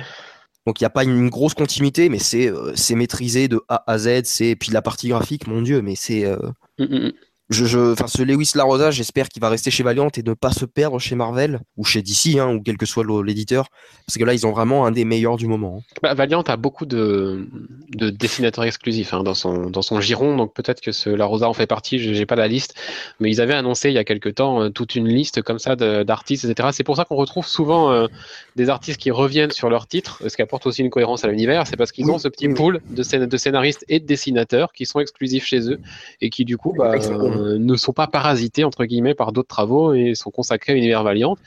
[0.68, 3.84] Donc il n'y a pas une grosse continuité, mais c'est euh, c'est maîtrisé de A
[3.88, 4.26] à Z.
[4.26, 6.38] C'est puis la partie graphique, mon dieu, mais c'est euh,
[6.78, 7.12] mm, mm, mm
[7.50, 10.52] je, je, enfin, ce Lewis Larosa, j'espère qu'il va rester chez Valiant et ne pas
[10.52, 13.68] se perdre chez Marvel ou chez DC, hein, ou quel que soit l'éditeur,
[14.06, 15.80] parce que là, ils ont vraiment un des meilleurs du moment.
[15.80, 15.98] Hein.
[16.02, 17.48] Bah, Valiant a beaucoup de,
[17.96, 21.54] de dessinateurs exclusifs hein, dans son dans son giron, donc peut-être que ce Larosa en
[21.54, 22.00] fait partie.
[22.00, 22.76] J'ai pas la liste,
[23.20, 25.76] mais ils avaient annoncé il y a quelque temps euh, toute une liste comme ça
[25.76, 26.70] d'artistes, etc.
[26.72, 28.08] C'est pour ça qu'on retrouve souvent euh,
[28.56, 31.66] des artistes qui reviennent sur leur titre, ce qui apporte aussi une cohérence à l'univers.
[31.68, 35.00] C'est parce qu'ils ont ce petit pool de, de scénaristes et de dessinateurs qui sont
[35.00, 35.80] exclusifs chez eux
[36.22, 39.94] et qui du coup bah, euh, ne sont pas parasités entre guillemets par d'autres travaux
[39.94, 41.38] et sont consacrés à l'univers Valiant.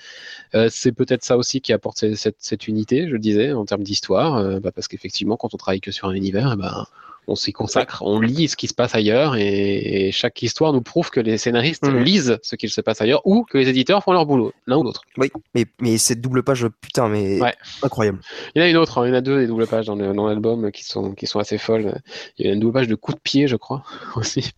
[0.54, 4.60] Euh, c'est peut-être ça aussi qui apporte cette, unité, je disais, en termes d'histoire, euh,
[4.60, 6.86] bah, parce qu'effectivement, quand on travaille que sur un univers, eh ben,
[7.26, 11.10] on s'y consacre, on lit ce qui se passe ailleurs et, chaque histoire nous prouve
[11.10, 11.98] que les scénaristes mhm.
[12.02, 14.82] lisent ce qu'il se passe ailleurs ou que les éditeurs font leur boulot, l'un ou
[14.82, 15.02] l'autre.
[15.16, 17.38] Oui, mais, mais cette double page, putain, mais
[17.82, 18.20] incroyable.
[18.54, 19.06] Il y en a une autre, hein.
[19.06, 21.58] il y en a deux des doubles pages dans l'album qui sont, qui sont assez
[21.58, 22.00] folles.
[22.38, 23.84] Il y a une double page de coup de pied, je crois,
[24.16, 24.50] aussi.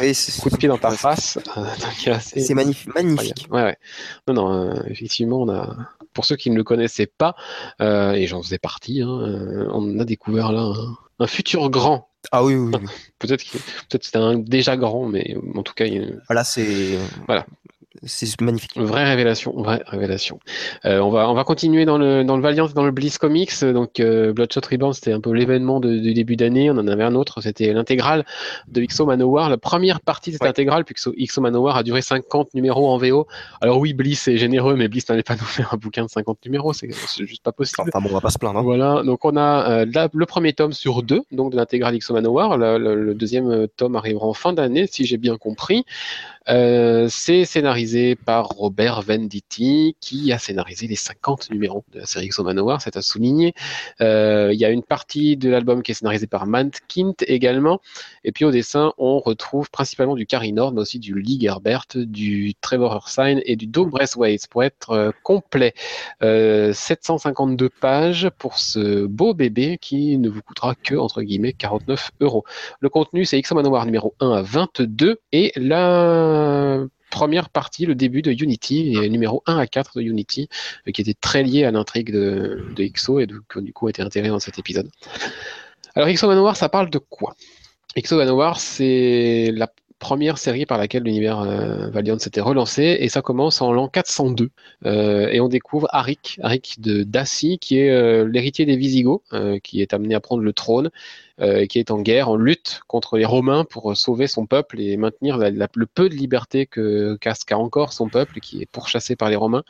[0.00, 1.38] Oui, coup de pied dans ta face.
[2.20, 2.94] c'est magnifique.
[2.94, 3.46] magnifique.
[3.50, 3.76] Ouais, ouais.
[4.28, 5.76] Non, non, euh, effectivement, on a
[6.12, 7.36] pour ceux qui ne le connaissaient pas,
[7.82, 10.72] euh, et j'en faisais partie, hein, euh, on a découvert là
[11.18, 12.72] un futur grand ah oui, oui.
[13.18, 15.84] peut-être que peut c'était un déjà grand, mais en tout cas.
[15.84, 16.20] Il...
[16.28, 16.98] Voilà, c'est.
[17.26, 17.46] Voilà
[18.02, 18.76] c'est magnifique.
[18.76, 20.38] Vraie révélation, vraie révélation.
[20.84, 23.64] Euh, on va on va continuer dans le dans le Valiant, dans le Bliss Comics.
[23.64, 26.70] Donc euh, Bloodshot Reborn, c'était un peu l'événement du début d'année.
[26.70, 28.24] On en avait un autre, c'était l'intégrale
[28.68, 32.54] de Xo Manowar, la première partie de cette intégrale, puisque Xo Manowar a duré 50
[32.54, 33.26] numéros en VO.
[33.60, 36.44] Alors oui, Bliss est généreux, mais Bliss n'allait pas nous faire un bouquin de 50
[36.44, 37.88] numéros, c'est juste pas possible.
[37.88, 38.58] Enfin bon, on va pas se plaindre.
[38.58, 38.62] Hein.
[38.62, 42.56] Voilà, donc on a euh, le premier tome sur deux, donc de l'intégrale Xo Manowar.
[42.58, 45.84] Le, le, deuxième tome arrivera en fin d'année, si j'ai bien compris.
[46.48, 52.26] Euh, c'est scénarisé par Robert Venditti, qui a scénarisé les 50 numéros de la série
[52.26, 52.44] Exo
[52.80, 53.54] c'est à souligner.
[54.00, 57.80] Euh, il y a une partie de l'album qui est scénarisée par Matt Kint également.
[58.24, 61.86] Et puis au dessin, on retrouve principalement du Carrie Nord, mais aussi du Lee Gerbert,
[61.94, 65.74] du Trevor Ursine et du Doug Braithwaite pour être euh, complet.
[66.20, 72.44] 752 pages pour ce beau bébé qui ne vous coûtera que, entre guillemets, 49 euros.
[72.80, 76.35] Le contenu, c'est Exo Manowar numéro 1 à 22 et la
[77.10, 80.48] première partie, le début de Unity, et numéro 1 à 4 de Unity,
[80.86, 84.02] euh, qui était très lié à l'intrigue de, de, XO et qui du coup été
[84.02, 84.90] intégré dans cet épisode.
[85.94, 87.34] Alors XO Manowar, ça parle de quoi?
[87.98, 93.22] XO Manowar, c'est la première série par laquelle l'univers euh, Valiant s'était relancé et ça
[93.22, 94.50] commence en l'an 402
[94.84, 99.22] euh, et on découvre Arik, Arik de Daci qui est euh, l'héritier des Visigoths
[99.62, 100.90] qui est amené à prendre le trône
[101.68, 105.36] qui est en guerre, en lutte contre les Romains pour sauver son peuple et maintenir
[105.36, 109.62] le peu de liberté que qu'a encore son peuple qui est pourchassé par les Romains.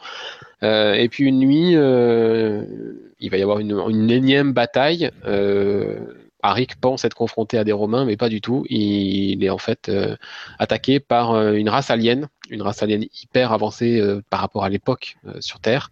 [0.63, 5.11] et puis une nuit, il va y avoir une énième bataille
[6.43, 8.65] Arik pense être confronté à des Romains, mais pas du tout.
[8.69, 10.17] Il est en fait euh,
[10.59, 14.69] attaqué par euh, une race alien, une race alien hyper avancée euh, par rapport à
[14.69, 15.91] l'époque sur Terre,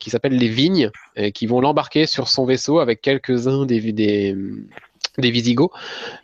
[0.00, 0.90] qui s'appelle les Vignes,
[1.34, 4.34] qui vont l'embarquer sur son vaisseau avec quelques-uns des,
[5.18, 5.70] des Visigoths.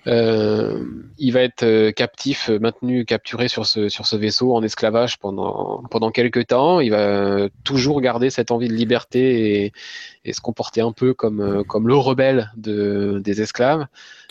[0.06, 0.84] Euh,
[1.18, 5.18] il va être euh, captif, euh, maintenu, capturé sur ce, sur ce vaisseau en esclavage
[5.18, 6.80] pendant, pendant quelques temps.
[6.80, 9.72] Il va toujours garder cette envie de liberté et,
[10.24, 13.86] et se comporter un peu comme, comme le rebelle de, des esclaves.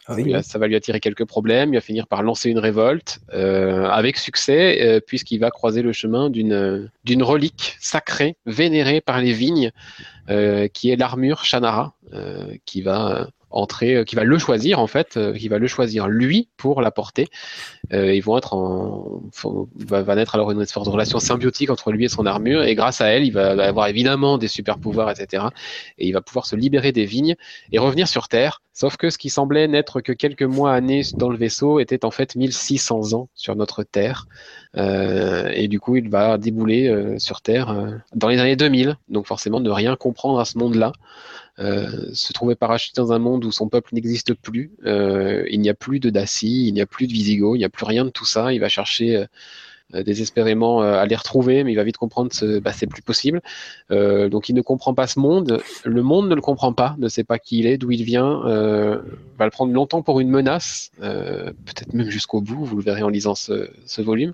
[0.08, 1.74] Ah ça va lui attirer quelques problèmes.
[1.74, 5.94] Il va finir par lancer une révolte euh, avec succès, euh, puisqu'il va croiser le
[5.94, 9.72] chemin d'une d'une relique sacrée vénérée par les vignes,
[10.30, 11.94] euh, qui est l'armure Shannara,
[12.66, 16.08] qui va entrer, euh, qui va le choisir en fait, euh, qui va le choisir
[16.08, 17.28] lui pour la porter.
[17.94, 19.22] Euh, ils vont être en,
[19.76, 22.76] va, va naître alors une sorte de relation symbiotique entre lui et son armure, et
[22.76, 25.46] grâce à elle, il va, avoir évidemment des super pouvoirs, etc.
[25.98, 27.36] Et il va pouvoir se libérer des vignes
[27.72, 28.62] et revenir sur Terre.
[28.74, 32.12] Sauf que ce qui semblait n'être que quelques mois, années dans le vaisseau était en
[32.12, 34.28] fait 1600 ans sur notre Terre.
[34.78, 37.76] Euh, et du coup, il va débouler sur Terre
[38.16, 38.96] dans les années 2000.
[39.10, 40.94] Donc forcément, ne rien comprendre à ce monde-là.
[41.60, 44.72] Euh, se trouver parachuté dans un monde où son peuple n'existe plus.
[44.86, 47.66] Euh, il n'y a plus de Daci, il n'y a plus de Visigoth, il n'y
[47.66, 48.54] a plus rien de tout ça.
[48.54, 49.26] Il va chercher
[49.94, 53.42] euh, désespérément à les retrouver, mais il va vite comprendre que bah, c'est plus possible.
[53.90, 55.62] donc il ne comprend pas ce monde.
[55.84, 58.40] Le monde ne le comprend pas, ne sait pas qui il est, d'où il vient.
[59.38, 62.64] va le prendre longtemps pour une menace, peut-être même jusqu'au bout.
[62.64, 64.32] Vous le verrez en lisant ce, ce volume.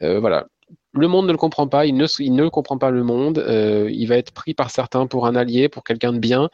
[0.00, 0.48] voilà
[0.94, 4.16] le monde ne le comprend pas, il ne, comprend pas le monde, euh, il va
[4.16, 6.50] être pris par certains pour un allié, pour quelqu'un de bien,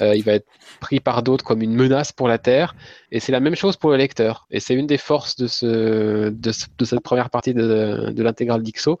[0.00, 0.46] euh, il va être
[0.80, 2.74] pris par d'autres comme une menace pour la Terre,
[3.10, 4.46] et c'est la même chose pour le lecteur.
[4.50, 8.98] Et c'est une des forces de, ce, de, cette première partie de, l'intégrale d'Ixo,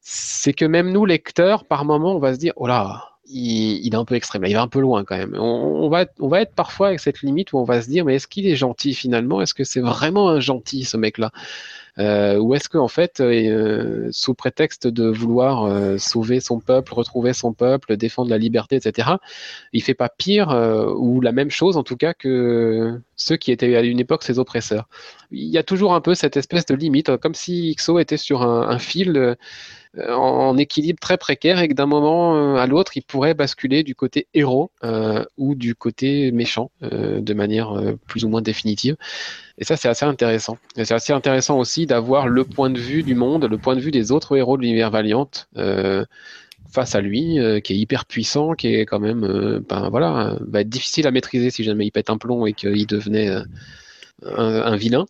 [0.00, 3.96] c'est que même nous, lecteurs, par moment, on va se dire, oh là, il, est
[3.96, 5.36] un peu extrême, il va un peu loin quand même.
[5.38, 6.02] On va
[6.40, 8.94] être parfois avec cette limite où on va se dire, mais est-ce qu'il est gentil
[8.94, 9.40] finalement?
[9.40, 11.30] Est-ce que c'est vraiment un gentil ce mec-là?
[11.98, 17.32] Euh, ou est-ce qu'en fait, euh, sous prétexte de vouloir euh, sauver son peuple, retrouver
[17.34, 19.10] son peuple, défendre la liberté, etc.,
[19.72, 20.48] il fait pas pire
[20.96, 24.38] ou la même chose en tout cas que ceux qui étaient à une époque ses
[24.38, 24.88] oppresseurs.
[25.30, 28.42] Il y a toujours un peu cette espèce de limite, comme si XO était sur
[28.42, 29.36] un, fil
[29.98, 34.26] en, équilibre très précaire et que d'un moment à l'autre, il pourrait basculer du côté
[34.34, 34.70] héros
[35.36, 37.74] ou du côté méchant de manière
[38.06, 38.96] plus ou moins définitive.
[39.58, 40.58] Et ça, c'est assez intéressant.
[40.76, 43.80] Et c'est assez intéressant aussi d'avoir le point de vue du monde, le point de
[43.80, 46.04] vue des autres héros de l'univers Valiant euh,
[46.70, 50.36] face à lui, euh, qui est hyper puissant, qui est quand même, euh, ben voilà,
[50.40, 53.30] va difficile à maîtriser si jamais il pète un plomb et qu'il devenait
[54.24, 55.06] un, vilain.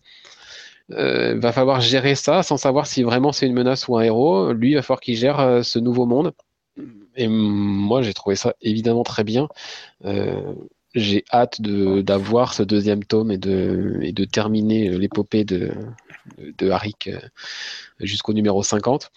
[0.95, 4.53] Va falloir gérer ça sans savoir si vraiment c'est une menace ou un héros.
[4.53, 6.33] Lui, il va falloir qu'il gère ce nouveau monde.
[7.17, 9.49] Et moi, j'ai trouvé ça évidemment très bien
[10.95, 15.73] j'ai hâte d'avoir ce deuxième tome et de, et de terminer l'épopée de,
[16.39, 17.19] de euh,
[18.01, 19.11] jusqu'au numéro 50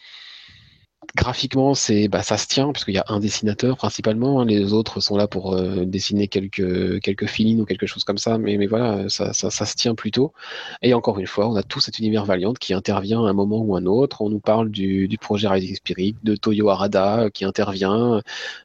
[1.16, 4.42] graphiquement, c'est bah, ça se tient puisqu'il y a un dessinateur principalement.
[4.42, 4.46] Hein.
[4.46, 8.38] les autres sont là pour euh, dessiner quelques quelques filines ou quelque chose comme ça,
[8.38, 10.34] mais mais voilà, ça, ça, ça, se tient plutôt.
[10.82, 13.60] Et encore une fois, on a tout cet univers Valiant qui intervient à un moment
[13.60, 14.22] ou un autre.
[14.22, 18.22] On nous parle du, du projet Rising Spirit, de Toyo Arada qui intervient.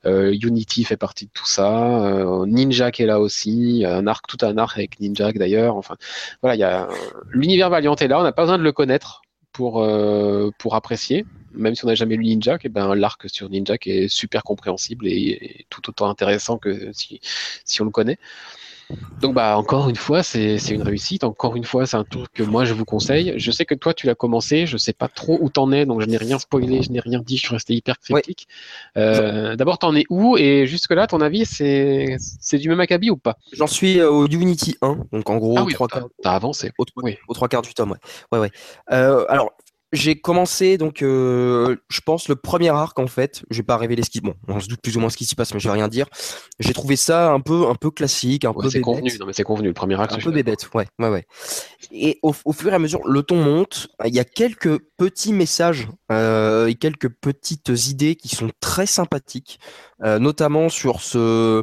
[0.06, 2.04] Euh, Unity fait partie de tout ça.
[2.06, 3.84] Euh, Ninja qui est là aussi.
[3.86, 5.76] Un arc, tout un arc avec Ninja d'ailleurs.
[5.76, 5.96] Enfin,
[6.42, 6.88] voilà, il y a
[7.30, 8.20] l'univers Valiant est là.
[8.20, 11.94] On n'a pas besoin de le connaître pour euh, pour apprécier même si on n'a
[11.94, 16.58] jamais lu Ninja, eh ben, l'arc sur Ninja est super compréhensible et, tout autant intéressant
[16.58, 17.20] que si,
[17.64, 18.18] si on le connaît.
[19.20, 21.24] Donc bah encore une fois, c'est une réussite.
[21.24, 23.34] Encore une fois, c'est un tour que moi je vous conseille.
[23.36, 26.00] Je sais que toi tu l'as commencé, je sais pas trop où t'en es, donc
[26.00, 28.48] je n'ai rien spoilé, je n'ai rien dit, je suis resté hyper critique.
[28.96, 30.36] Euh, D'abord, t'en es où?
[30.36, 33.36] Et jusque là, ton avis, c'est c'est du même acabit ou pas?
[33.52, 36.08] J'en suis au Unity 1, donc en gros ah oui, trois quarts.
[36.22, 36.72] T'as avancé.
[36.78, 37.16] Au, oui.
[37.28, 37.98] au trois quarts du tome, ouais.
[38.32, 38.50] Ouais, ouais.
[38.92, 39.52] Euh, alors
[39.92, 43.42] j'ai commencé donc euh, je pense le premier arc en fait.
[43.50, 45.24] Je vais pas révéler ce qui bon on se doute plus ou moins ce qui
[45.24, 46.06] s'y passe mais je vais rien dire.
[46.58, 49.10] J'ai trouvé ça un peu un peu classique un peu c'est convenu.
[49.18, 49.68] Non mais c'est convenu.
[49.68, 51.26] Le premier arc un peu bébête ouais ouais ouais.
[51.90, 53.88] Et au, au, fur et à mesure le ton monte.
[54.04, 59.60] Il y a quelques petits messages euh, et quelques petites idées qui sont très sympathiques
[60.02, 61.62] euh, notamment sur ce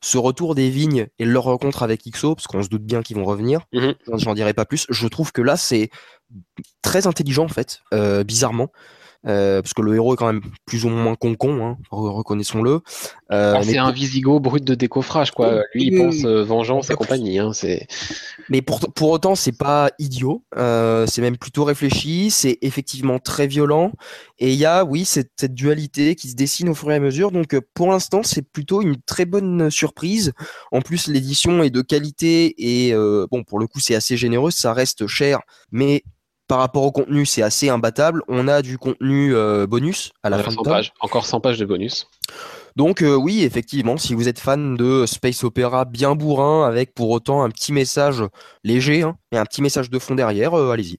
[0.00, 3.16] ce retour des vignes et leur rencontre avec XO parce qu'on se doute bien qu'ils
[3.16, 3.94] vont revenir mm -hmm.
[4.18, 5.90] j'en dirai pas plus je trouve que là c'est
[6.82, 8.70] très intelligent en fait, euh, bizarrement.
[9.28, 12.80] Euh, parce que le héros est quand même plus ou moins con-con, hein, reconnaissons-le.
[13.30, 15.62] Euh, ah, c'est un Visigo brut de décoffrage, quoi.
[15.74, 17.38] Lui, il pense euh, vengeance et compagnie.
[17.38, 17.50] Hein.
[18.48, 20.42] Mais pour, pour autant, c'est pas idiot.
[20.56, 22.30] C'est même plutôt réfléchi.
[22.30, 23.92] C'est effectivement très violent.
[24.38, 27.00] Et il y a, oui, cette, cette, dualité qui se dessine au fur et à
[27.00, 27.30] mesure.
[27.30, 30.32] Donc, pour l'instant, c'est plutôt une très bonne surprise.
[30.72, 32.94] En plus, l'édition est de qualité et
[33.30, 34.50] bon, pour le coup, c'est assez généreux.
[34.50, 36.02] Ça reste cher, mais
[36.48, 38.22] par rapport au contenu, c'est assez imbattable.
[38.26, 40.92] On a du contenu euh, bonus à la fin de pages.
[41.00, 42.08] Encore 100 pages de bonus.
[42.74, 47.10] Donc euh, oui, effectivement, si vous êtes fan de space opéra bien bourrin avec pour
[47.10, 48.24] autant un petit message
[48.64, 50.98] léger hein, et un petit message de fond derrière, euh, allez-y.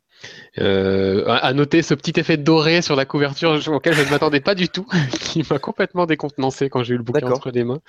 [0.58, 4.56] Euh, à noter ce petit effet doré sur la couverture auquel je ne m'attendais pas
[4.56, 4.86] du tout,
[5.20, 7.80] qui m'a complètement décontenancé quand j'ai eu le bouquin entre les mains.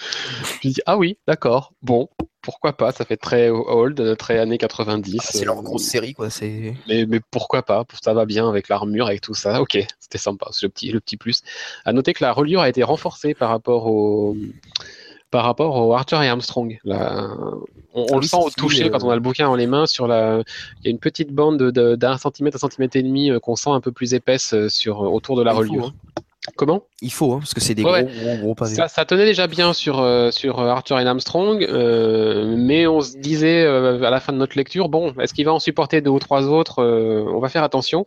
[0.45, 2.09] Je me dis ah oui, d'accord, bon,
[2.43, 5.19] pourquoi pas, ça fait très old, très années 90.
[5.21, 6.75] Ah, c'est leur grosse série quoi, c'est.
[6.89, 9.61] Mais, mais pourquoi pas, ça va bien avec l'armure, avec tout ça.
[9.61, 11.43] Ok, c'était sympa, c'est le petit, le petit plus.
[11.85, 14.37] À noter que la reliure a été renforcée par rapport au
[15.31, 16.79] par rapport au Arthur et Armstrong.
[16.85, 17.31] Là,
[17.95, 19.87] on, ah le sent au toucher euh, quand on a le bouquin dans les mains.
[19.87, 20.43] Sur la,
[20.81, 23.71] il y a une petite bande d'un centimètre, un centimètre et demi euh, qu'on sent
[23.71, 25.87] un peu plus épaisse euh, sur autour de la reliure.
[25.87, 26.23] Hein.
[26.57, 26.83] Comment?
[27.03, 29.75] Il faut, hein, parce que c'est des gros, gros, gros ça, ça, tenait déjà bien
[29.75, 34.57] sur, sur Arthur et Armstrong, euh, mais on se disait à la fin de notre
[34.57, 38.07] lecture, bon, est-ce qu'il va en supporter deux ou trois autres On va faire attention.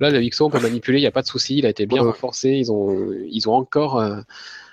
[0.00, 1.84] Là, le XO, on peut manipuler, il n'y a pas de souci, il a été
[1.84, 2.48] bien renforcé.
[2.50, 2.96] Ils ont,
[3.30, 4.02] ils ont encore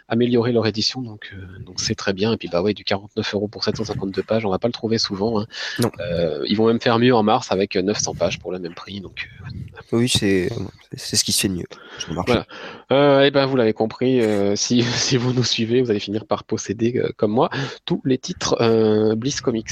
[0.07, 2.33] améliorer leur édition, donc euh, donc c'est très bien.
[2.33, 4.97] Et puis bah ouais, du 49 euros pour 752 pages, on va pas le trouver
[4.97, 5.39] souvent.
[5.39, 5.45] Hein.
[5.79, 5.91] Non.
[5.99, 9.01] Euh, ils vont même faire mieux en mars avec 900 pages pour le même prix.
[9.01, 10.49] Donc euh, oui, c'est
[10.95, 11.67] c'est ce qui se fait de mieux.
[12.09, 12.45] Voilà.
[12.91, 14.21] Euh, et ben vous l'avez compris,
[14.55, 17.49] si si vous nous suivez, vous allez finir par posséder comme moi
[17.85, 19.71] tous les titres Bliss Comics.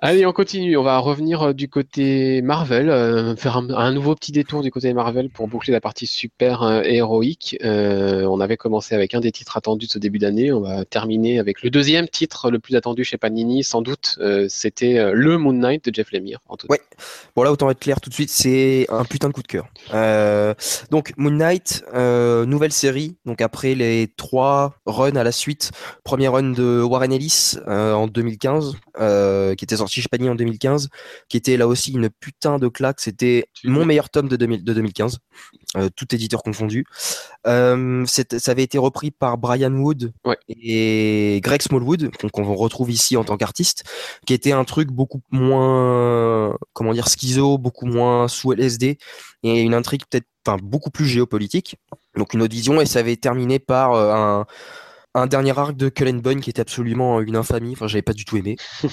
[0.00, 0.76] Allez, on continue.
[0.76, 4.92] On va revenir euh, du côté Marvel, euh, faire un, nouveau petit détour du côté
[4.92, 7.58] Marvel pour boucler la partie super euh, héroïque.
[7.64, 10.52] on avait commencé avec un des titres attendus de ce début d'année.
[10.52, 14.18] On va terminer avec le deuxième titre le plus attendu chez Panini, sans doute.
[14.48, 16.38] C'était le Moon Knight de Jeff Lemire.
[16.68, 16.80] ouais.
[17.34, 19.66] Bon là, autant être clair tout de suite, c'est un putain de coup de cœur.
[20.90, 23.16] donc Moon Knight, nouvelle série.
[23.26, 25.72] Donc après les trois runs à la suite,
[26.04, 28.76] premier run de Warren Ellis en 2015,
[29.56, 30.88] qui était sorti chez Panier en 2015,
[31.28, 33.00] qui était là aussi une putain de claque.
[33.00, 35.18] C'était mon meilleur tome de, 2015,
[35.76, 36.84] euh, tout éditeur confondu.
[37.46, 40.12] Euh, ça avait été repris par Brian Wood
[40.48, 43.84] et Greg Smallwood, qu'on retrouve ici en tant qu'artiste,
[44.26, 48.98] qui était un truc beaucoup moins, comment dire, schizo, beaucoup moins sous LSD,
[49.42, 51.76] et une intrigue peut-être beaucoup plus géopolitique.
[52.16, 54.46] Donc une autre vision, et ça avait terminé par euh, un
[55.18, 57.72] un dernier arc de Cullen Bunn qui était absolument une infamie.
[57.72, 58.56] Enfin, j'avais pas du tout aimé.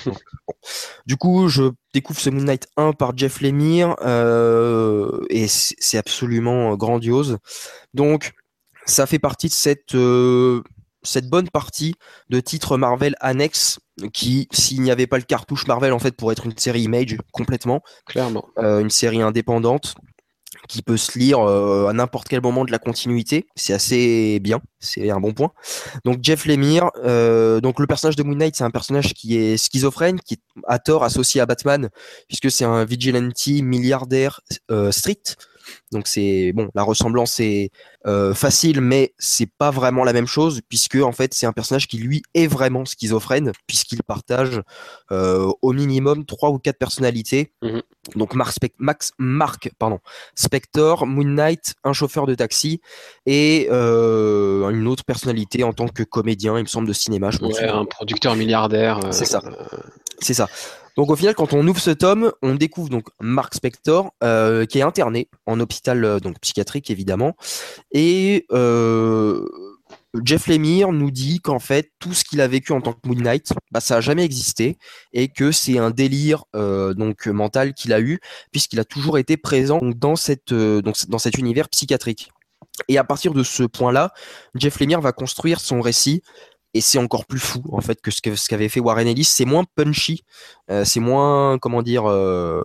[1.06, 6.76] Du coup, je découvre ce Moon Knight 1 par Jeff Lemire euh, et c'est absolument
[6.76, 7.38] grandiose.
[7.94, 8.34] Donc,
[8.86, 10.64] ça fait partie de cette euh,
[11.04, 11.96] cette bonne partie
[12.30, 13.80] de titres Marvel annexes
[14.12, 17.18] qui, s'il n'y avait pas le cartouche Marvel, en fait, pourrait être une série Image
[17.32, 17.82] complètement.
[18.08, 18.48] Clairement.
[18.58, 19.96] Euh, une série indépendante
[20.67, 23.47] qui peut se lire euh, à n'importe quel moment de la continuité.
[23.56, 25.51] C'est assez bien, c'est un bon point.
[26.04, 29.58] Donc Jeff Lemire, euh, donc le personnage de Moon Knight, c'est un personnage qui est
[29.58, 31.89] schizophrène, qui est à tort associé à Batman,
[32.28, 35.38] puisque c'est un vigilante milliardaire euh, strict.
[35.91, 37.71] Donc c'est bon, la ressemblance est
[38.08, 41.88] euh, facile, mais c'est pas vraiment la même chose puisque en fait c'est un personnage
[41.88, 44.62] qui lui est vraiment schizophrène puisqu'il partage
[45.12, 47.51] euh, au minimum trois ou quatre personnalités.
[47.62, 47.82] Mhm.
[48.15, 49.99] Donc Mark, Max, Mark pardon,
[50.36, 52.80] Spector, Moon Knight, un chauffeur de taxi
[53.25, 57.32] et euh, une autre personnalité en tant que comédien, il me semble de cinéma.
[57.32, 58.99] Je ouais, un producteur milliardaire.
[59.12, 59.41] c'est ça.
[60.19, 60.47] C'est ça.
[60.95, 64.79] Donc au final, quand on ouvre ce tome, on découvre donc Mark Spector euh, qui
[64.79, 67.36] est interné en hôpital euh, donc psychiatrique évidemment,
[67.91, 69.45] et euh,
[70.23, 73.15] Jeff Lemire nous dit qu'en fait tout ce qu'il a vécu en tant que Moon
[73.15, 74.77] Knight, bah, ça a jamais existé
[75.12, 78.19] et que c'est un délire donc mental qu'il a eu
[78.51, 82.29] puisqu'il a toujours été présent dans cette donc, dans cet univers psychiatrique.
[82.88, 84.13] Et à partir de ce point-là,
[84.55, 86.23] Jeff Lemire va construire son récit
[86.76, 89.23] et c'est encore plus fou en fait que ce qu'avait fait Warren Ellis.
[89.23, 90.23] C'est moins punchy,
[90.69, 92.62] euh, c'est moins comment dire euh,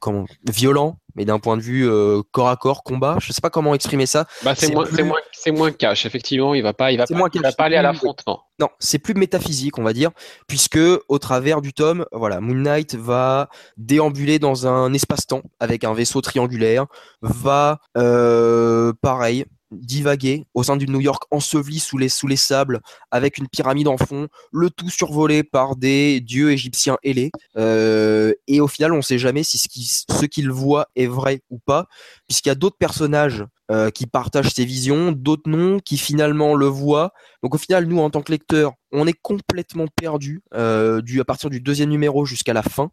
[0.00, 3.16] comment violent, mais d'un point de vue euh, corps à corps combat.
[3.20, 4.26] Je sais pas comment exprimer ça.
[4.42, 6.04] Bah, c'est moins, moins, c'est moins cash.
[6.04, 8.42] Effectivement, il va pas, il va pas, il va pas aller à l'affrontement.
[8.58, 10.10] Non, c'est plus métaphysique, on va dire,
[10.48, 15.94] puisque au travers du tome, voilà, Moon Knight va déambuler dans un espace-temps avec un
[15.94, 16.86] vaisseau triangulaire,
[17.22, 23.38] va pareil divaguer au sein d'une New York ensevelie sous les, sous les sables avec
[23.38, 27.30] une pyramide en fond, le tout survolé par des dieux égyptiens ailés.
[27.56, 31.58] Euh, et au final, on ne sait jamais si ce qu'il voit est vrai ou
[31.58, 31.86] pas,
[32.26, 36.64] puisqu'il y a d'autres personnages euh, qui partagent ces visions, d'autres non, qui finalement le
[36.64, 37.12] voient.
[37.42, 41.24] Donc au final, nous, en tant que lecteurs, on est complètement perdu euh, du, à
[41.26, 42.90] partir du deuxième numéro jusqu'à la fin.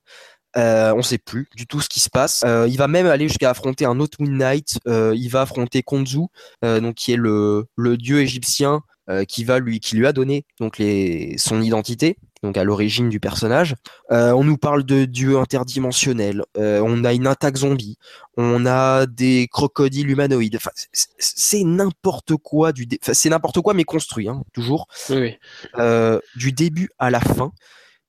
[0.58, 2.44] Euh, on sait plus du tout ce qui se passe.
[2.46, 4.80] Euh, il va même aller jusqu'à affronter un autre Moon Knight.
[4.88, 6.20] Euh, il va affronter Konzu,
[6.64, 8.82] euh, donc qui est le, le dieu égyptien
[9.28, 13.20] qui va lui qui lui a donné donc les son identité donc à l'origine du
[13.20, 13.76] personnage.
[14.10, 16.44] on nous parle de dieux interdimensionnels.
[16.56, 18.00] on a une attaque zombie.
[18.36, 20.56] On a des crocodiles humanoïdes.
[20.56, 20.72] Enfin,
[21.20, 24.88] c'est n'importe quoi du c'est n'importe quoi mais construit hein, toujours.
[25.12, 25.38] Oui.
[26.36, 27.52] du début à la fin.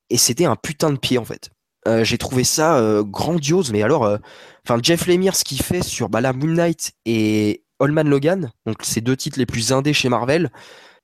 [0.08, 1.50] Et c'était un putain de pied en fait.
[1.86, 3.72] Euh, j'ai trouvé ça euh, grandiose.
[3.72, 4.18] Mais alors, euh,
[4.64, 8.78] enfin Jeff Lemire, ce qu'il fait sur bah, la Moon Knight et Allman Logan, donc
[8.82, 10.50] ces deux titres les plus indés chez Marvel,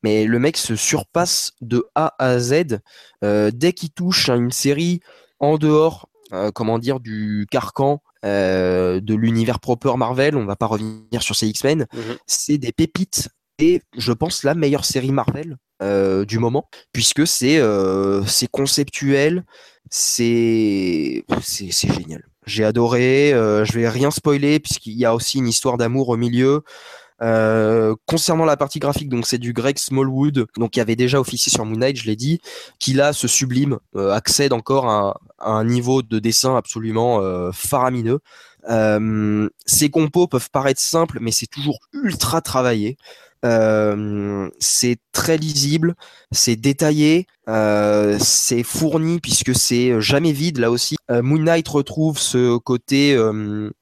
[0.03, 2.81] mais le mec se surpasse de A à Z
[3.23, 5.01] dès qu'il touche à une série
[5.39, 6.09] en dehors,
[6.55, 10.35] comment dire, du carcan de l'univers proper Marvel.
[10.35, 11.87] On va pas revenir sur ces X-Men.
[11.93, 12.17] Mhm.
[12.27, 13.29] C'est des pépites
[13.59, 15.59] et je pense la meilleure série Marvel
[16.27, 17.61] du moment, puisque c'est
[18.27, 19.45] c'est conceptuel,
[19.95, 22.25] c'est c'est génial.
[22.47, 23.35] J'ai adoré.
[23.35, 26.63] Euh, je vais rien spoiler puisqu'il y a aussi une histoire d'amour au milieu.
[27.21, 31.53] Euh, concernant la partie graphique, donc c'est du Greg Smallwood, donc qui avait déjà officié
[31.53, 32.41] sur Moon Knight, je l'ai dit,
[32.79, 37.21] qui là se sublime, euh, accède encore à, un niveau de dessin absolument
[37.53, 38.21] faramineux.
[39.67, 42.97] ces compos peuvent paraître simples, mais c'est toujours ultra travaillé.
[43.45, 45.95] Euh, c'est très lisible,
[46.31, 50.97] c'est détaillé, euh, c'est fourni puisque c'est jamais vide là aussi.
[51.11, 53.19] Euh, Moon Knight retrouve ce côté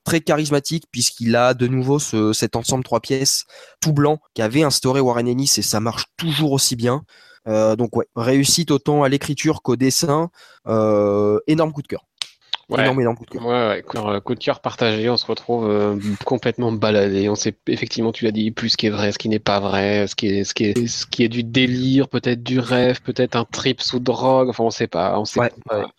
[0.04, 3.44] très charismatique puisqu'il a de nouveau ce, cet ensemble trois pièces
[3.80, 7.02] tout blanc qu'avait instauré Warren Ennis et ça marche toujours aussi bien.
[7.46, 10.30] donc ouais, réussite autant à l'écriture qu'au dessin,
[10.66, 12.06] énorme coup de cœur.
[12.70, 12.88] Ouais.
[12.88, 13.46] Énorme, coup de cœur.
[13.46, 14.20] Ouais, ouais.
[14.20, 17.28] coup de cœur partagé, on se retrouve euh, complètement baladé.
[17.28, 19.58] On sait effectivement, tu l'as dit, plus ce qui est vrai, ce qui n'est pas
[19.58, 23.02] vrai, ce qui est, ce qui est, ce qui est du délire, peut-être du rêve,
[23.02, 24.48] peut-être un trip sous drogue.
[24.48, 25.18] Enfin, on sait pas.
[25.18, 25.90] On sait pas.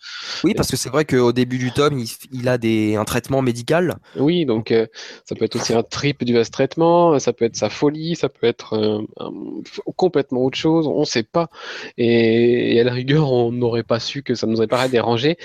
[0.45, 3.41] Oui, parce que c'est vrai qu'au début du tome, il, il, a des, un traitement
[3.41, 3.97] médical.
[4.15, 4.88] Oui, donc euh,
[5.26, 8.15] ça peut être aussi un trip du à ce traitement, ça peut être sa folie,
[8.15, 9.01] ça peut être euh,
[9.97, 10.88] complètement autre chose.
[10.88, 11.49] On sait pas.
[11.97, 15.38] Et, et, à la rigueur, on n'aurait pas su que ça nous aurait pas dérangé.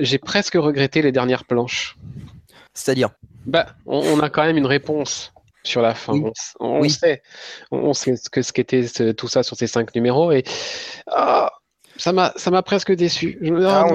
[0.00, 1.96] J'ai presque regretter les dernières planches
[2.74, 3.10] C'est-à-dire
[3.46, 6.14] bah, on, a quand même une réponse sur la fin.
[6.60, 7.22] On, sait,
[7.70, 10.44] on sait ce que ce qu'était tout ça sur ces cinq numéros et
[11.10, 11.52] ah,
[11.96, 13.38] ça m'a ça m'a presque déçu.
[13.64, 13.86] Ah,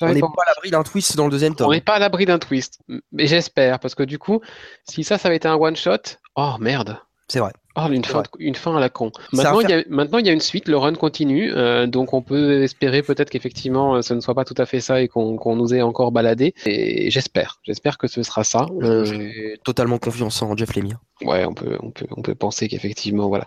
[0.00, 1.68] on n'est pas à l'abri d'un twist dans le deuxième tome.
[1.68, 2.80] On n'est pas à l'abri d'un twist,
[3.12, 4.40] mais j'espère parce que du coup,
[4.84, 6.98] si ça, ça avait été un one shot, oh merde.
[7.28, 7.52] C'est vrai.
[7.78, 9.12] Oh, une fin, une fin à la con.
[9.32, 13.02] Maintenant, il y a, y une suite, le run continue, euh, donc on peut espérer
[13.02, 15.82] peut-être qu'effectivement, euh, ce ne soit pas tout à fait ça et qu'on nous ait
[15.82, 16.54] encore baladé.
[16.64, 18.66] Et j'espère, j'espère que ce sera ça.
[18.80, 20.98] Euh, J'ai totalement confiance en Jeff Lemire.
[21.20, 23.46] Ouais, on peut, on peut, on peut penser qu'effectivement, voilà.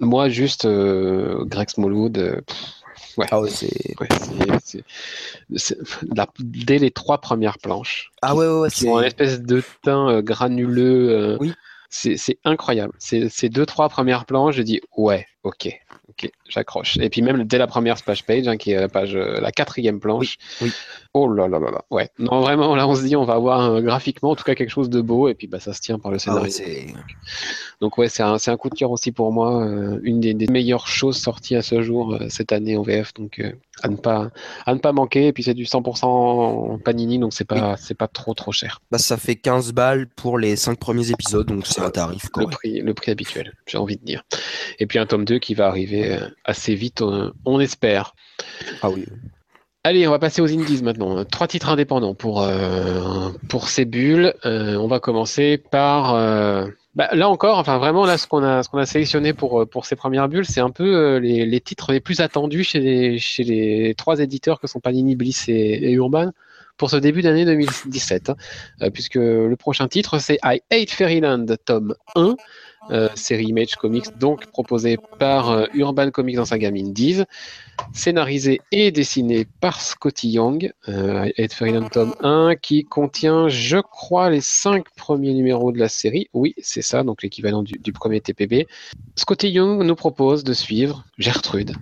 [0.00, 2.42] moi, juste Greg Smallwood.
[3.16, 3.26] Ouais.
[3.30, 3.70] Ah ouais, c'est.
[6.40, 8.10] dès les trois premières planches.
[8.20, 8.88] Ah ouais, ouais, c'est.
[8.88, 11.36] une espèce de teint granuleux.
[11.40, 11.52] oui
[11.88, 12.92] c'est incroyable.
[12.98, 15.68] Ces deux, trois premières planches, je dis ouais, ok,
[16.08, 16.96] ok, j'accroche.
[16.98, 19.52] Et puis même dès la première splash page, hein, qui est la page, euh, la
[19.52, 20.36] quatrième planche.
[20.60, 20.72] Oui,
[21.14, 21.84] Oh là là là là.
[21.90, 22.10] Ouais.
[22.18, 24.90] Non, vraiment, là, on se dit, on va avoir graphiquement, en tout cas, quelque chose
[24.90, 25.28] de beau.
[25.28, 26.52] Et puis, bah, ça se tient par le ah scénario.
[27.80, 29.64] Donc, ouais, c'est un, un, coup de cœur aussi pour moi.
[29.64, 33.14] Euh, une des, meilleures choses sorties à ce jour, euh, cette année en VF.
[33.14, 33.42] Donc,
[33.82, 34.30] à, ne pas,
[34.66, 35.28] à ne pas manquer.
[35.28, 38.80] Et puis, c'est du 100% Panini, donc c'est pas, c'est pas trop, trop cher.
[38.90, 41.46] Bah, ça fait 15 balles pour les 5 premiers épisodes.
[41.46, 42.28] Donc, c'est un tarif.
[42.36, 44.24] Le prix, le prix habituel, j'ai envie de dire.
[44.78, 48.14] Et puis, un tome 2 qui va arriver assez vite, on, espère.
[48.82, 49.04] Ah oui.
[49.84, 51.24] Allez, on va passer aux indies maintenant.
[51.24, 54.34] Trois titres indépendants pour, euh, pour ces bulles.
[54.44, 58.62] Euh, on va commencer par, euh, Bah, là encore, enfin vraiment là, ce qu'on a,
[58.62, 61.92] ce qu'on a sélectionné pour pour ces premières bulles, c'est un peu les, les, titres
[61.92, 66.32] les plus attendus chez les chez les trois éditeurs que sont Panini, Bliss et, Urban
[66.76, 68.90] pour ce début d'année 2017, hein.
[68.92, 72.34] puisque le prochain titre c'est I Hate Fairyland, tome 1.
[72.90, 77.24] Euh, série Image Comics, donc proposée par euh, Urban Comics dans sa gamme Indies,
[77.92, 84.30] scénarisée et dessinée par Scotty Young, euh, Ed Fairyland tome 1, qui contient, je crois,
[84.30, 86.28] les cinq premiers numéros de la série.
[86.32, 88.66] Oui, c'est ça, donc l'équivalent du, premier TPB.
[89.16, 91.72] Scotty Young nous propose de suivre Gertrude,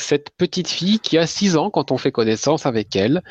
[0.00, 3.22] cette petite fille qui a 6 ans quand on fait connaissance avec elle.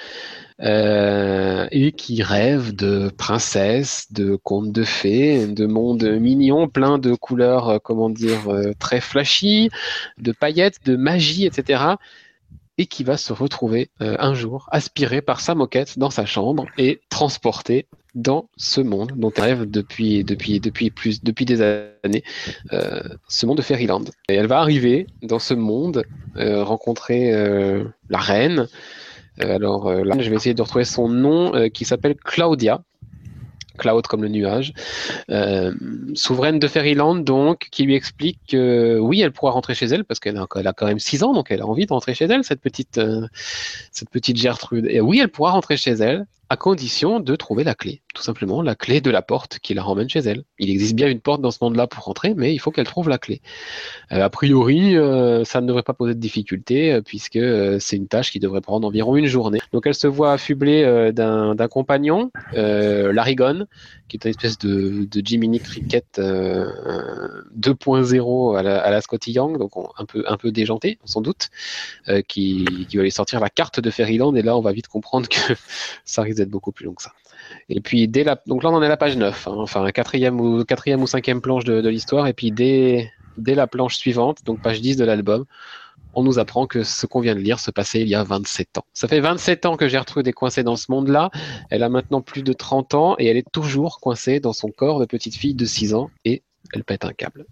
[0.61, 7.13] Euh, et qui rêve de princesse, de contes de fées, de mondes mignons, plein de
[7.13, 9.69] couleurs, euh, comment dire, euh, très flashy,
[10.17, 11.95] de paillettes, de magie, etc.
[12.79, 17.01] Et qui va se retrouver un jour aspiré par sa moquette dans sa chambre et
[17.09, 22.23] transporté dans ce monde dont elle rêve depuis, des années,
[23.27, 24.05] ce monde de Fairyland.
[24.29, 26.03] Et elle va arriver dans ce monde,
[26.35, 27.33] rencontrer
[28.09, 28.67] la reine,
[29.41, 32.81] euh, alors euh, là, je vais essayer de retrouver son nom euh, qui s'appelle Claudia.
[33.79, 34.73] Cloud comme le nuage,
[36.13, 40.19] souveraine de Fairyland donc, qui lui explique que oui, elle pourra rentrer chez elle parce
[40.19, 42.61] qu'elle a, quand même 6 ans, donc elle a envie de rentrer chez elle, cette
[42.61, 42.99] petite,
[43.91, 44.85] cette petite Gertrude.
[44.89, 48.61] Et oui, elle pourra rentrer chez elle à condition de trouver la clé tout simplement
[48.61, 50.43] la clé de la porte qui la ramène chez elle.
[50.57, 53.07] Il existe bien une porte dans ce monde-là pour rentrer, mais il faut qu'elle trouve
[53.07, 53.41] la clé.
[54.11, 57.39] Euh, a priori, euh, ça ne devrait pas poser de difficulté, euh, puisque
[57.79, 59.59] c'est une tâche qui devrait prendre environ une journée.
[59.73, 63.67] Donc elle se voit affublée d'un compagnon, Larigon,
[64.07, 69.59] qui est une espèce de, de Jiminy Cricket 2.0 à la, à la Scotty Young,
[69.59, 71.49] donc un peu, un peu déjanté, sans doute,
[72.27, 75.29] qui, qui va lui sortir la carte de Fairyland, et là on va vite comprendre
[75.29, 75.53] que
[76.05, 77.11] ça risque beaucoup plus long que ça.
[77.67, 79.89] Et puis dès la, donc là on en est à la page 9, hein, enfin
[79.91, 84.39] quatrième ou quatrième ou cinquième planche de, l'histoire, et puis dès, dès la planche suivante,
[84.45, 85.45] donc page 10 de l'album,
[86.13, 88.79] on nous apprend que ce qu'on vient de lire se passait il y a 27
[88.79, 88.85] ans.
[88.93, 91.29] Ça fait 27 ans que Gertrude est coincée dans ce monde-là.
[91.69, 94.99] Elle a maintenant plus de 30 ans et elle est toujours coincée dans son corps
[94.99, 96.41] de petite fille de 6 ans et
[96.73, 97.45] elle pète un câble.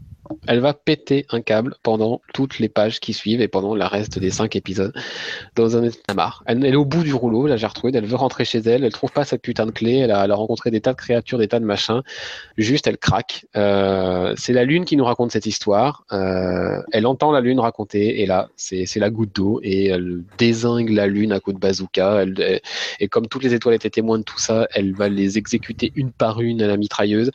[0.45, 4.19] Elle va péter un câble pendant toutes les pages qui suivent et pendant le reste
[4.19, 4.93] des cinq épisodes
[5.55, 6.43] dans un marre.
[6.45, 9.11] Elle, est au bout du rouleau, la Gertrude, elle veut rentrer chez elle, elle trouve
[9.11, 11.65] pas cette putain de clé, elle a, rencontré des tas de créatures, des tas de
[11.65, 12.01] machins,
[12.57, 13.45] juste elle craque.
[13.55, 18.21] Euh, c'est la lune qui nous raconte cette histoire, euh, elle entend la lune raconter
[18.21, 22.25] et là c'est la goutte d'eau et elle désingue la lune à coup de bazooka.
[22.99, 26.11] Et comme toutes les étoiles étaient témoins de tout ça, elle va les exécuter une
[26.11, 27.31] par une à la mitrailleuse.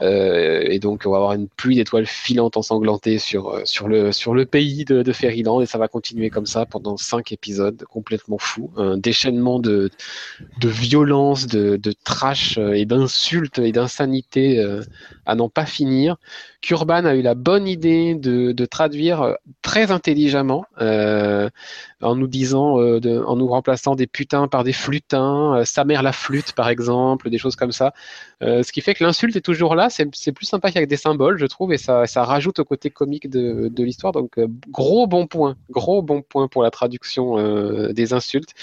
[0.00, 4.12] Euh, et donc on va avoir une pluie d'étoiles filante ensanglantée sur, euh, sur, le,
[4.12, 5.12] sur le pays de, de
[5.62, 8.70] et ça va continuer comme ça pendant cinq épisodes complètement fous.
[8.76, 9.90] Un déchaînement de,
[10.60, 14.82] de violence, de, de trash euh, et d'insultes et d'insanité euh,
[15.26, 16.16] à n'en pas finir.
[16.60, 23.36] Kurban a eu la bonne idée de, de traduire très intelligemment en nous disant, en
[23.36, 27.54] nous remplaçant des putains par des flutins, sa mère la flûte par exemple, des choses
[27.54, 27.94] comme ça.
[28.40, 29.88] ce qui fait que l'insulte est toujours là.
[29.88, 33.68] C'est plus sympa qu'avec des symboles, je trouve, et ça, rajoute au côté comique de,
[33.68, 34.12] de l'histoire.
[34.12, 34.38] Donc
[34.68, 37.36] gros bon point, gros bon point pour la traduction
[37.92, 38.54] des insultes.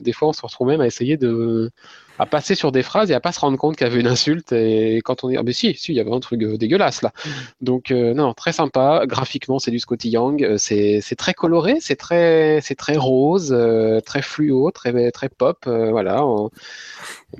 [0.00, 1.72] Des fois, on se retrouve même à essayer de
[2.18, 4.06] à passer sur des phrases et à pas se rendre compte qu'il y avait une
[4.06, 6.56] insulte et quand on est ah mais si si il y avait un truc euh,
[6.58, 7.12] dégueulasse là.
[7.24, 7.30] Mm.
[7.60, 9.02] donc euh, non très sympa.
[9.06, 10.42] Graphiquement c'est du Scotty Young.
[10.42, 13.56] Euh, c'est c'est très coloré c'est très c'est très rose
[14.04, 16.24] très fluo très très pop voilà.
[16.24, 16.50] On,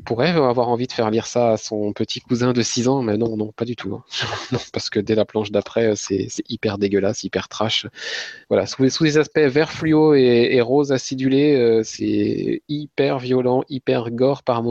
[0.04, 3.16] pourrait avoir envie de faire lire ça à son petit cousin de 6 ans mais
[3.16, 4.04] non non pas du tout hein.
[4.52, 7.86] non parce que dès la planche d'après c'est hyper dégueulasse hyper trash.
[8.50, 14.10] Voilà sous, sous les aspects vert fluo et, et rose acidulé c'est hyper violent hyper
[14.10, 14.67] gore par moment,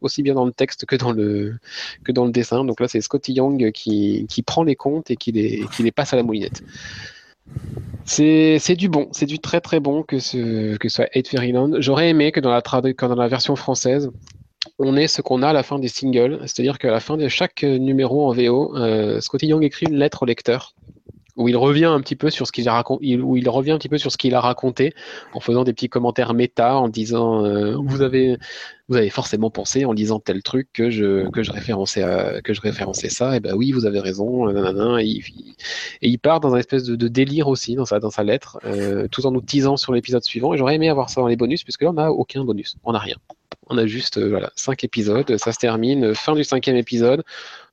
[0.00, 1.56] aussi bien dans le texte que dans le,
[2.04, 2.64] que dans le dessin.
[2.64, 5.92] Donc là, c'est Scotty Young qui, qui, prend les comptes et qui les, qui les
[5.92, 6.62] passe à la moulinette.
[8.04, 11.80] C'est du bon, c'est du très très bon que ce que soit Hate Fairyland.
[11.80, 14.10] J'aurais aimé que dans la, que dans la version française,
[14.78, 17.28] on ait ce qu'on a à la fin des singles, c'est-à-dire qu'à la fin de
[17.28, 20.74] chaque numéro en VO, euh, Scotty Young écrit une lettre au lecteur
[21.38, 23.78] où il revient un petit peu sur ce qu'il a raconté, où il revient un
[23.78, 24.92] petit peu sur ce qu'il a raconté,
[25.32, 28.36] en faisant des petits commentaires méta, en disant euh, vous avez
[28.88, 32.02] vous avez forcément pensé en lisant tel truc que je que je référençais
[32.42, 34.48] que je référençais ça, et ben oui vous avez raison,
[34.98, 35.22] et, il,
[36.02, 39.30] et il part dans un espèce de, délire aussi dans sa lettre, euh, tout en
[39.30, 40.54] nous teasant sur l'épisode suivant.
[40.54, 42.92] Et j'aurais aimé avoir ça dans les bonus, puisque là on n'a aucun bonus, on
[42.92, 43.16] n'a rien.
[43.70, 47.22] On a juste euh, cinq épisodes, ça se termine, fin du cinquième épisode.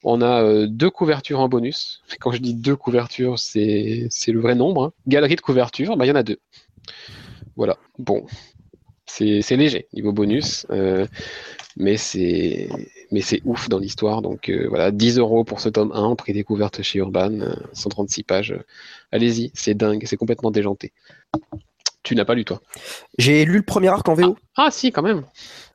[0.07, 2.03] On a euh, deux couvertures en bonus.
[2.19, 4.85] Quand je dis deux couvertures, c'est le vrai nombre.
[4.85, 4.93] Hein.
[5.07, 6.39] Galerie de couverture, bah, il y en a deux.
[7.57, 7.77] Voilà.
[7.99, 8.25] Bon.
[9.07, 11.07] C'est léger niveau bonus, euh,
[11.77, 12.67] mais c'est
[13.11, 14.21] mais c'est ouf dans l'histoire.
[14.21, 17.31] Donc euh, voilà, 10 euros pour ce tome 1, prix découverte chez Urban,
[17.71, 18.55] 136 pages.
[19.13, 20.91] Allez-y, c'est dingue, c'est complètement déjanté.
[22.05, 22.61] Tu n'as pas lu toi
[23.17, 24.37] J'ai lu le premier arc en VO.
[24.55, 25.23] Ah, ah si, quand même.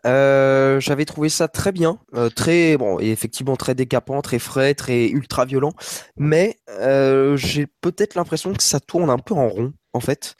[0.06, 4.74] Euh, j'avais trouvé ça très bien, euh, très bon, et effectivement très décapant, très frais,
[4.74, 5.72] très ultra violent.
[6.16, 10.36] Mais euh, j'ai peut-être l'impression que ça tourne un peu en rond, en fait.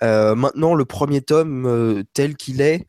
[0.00, 2.86] maintenant, le premier tome tel qu'il est,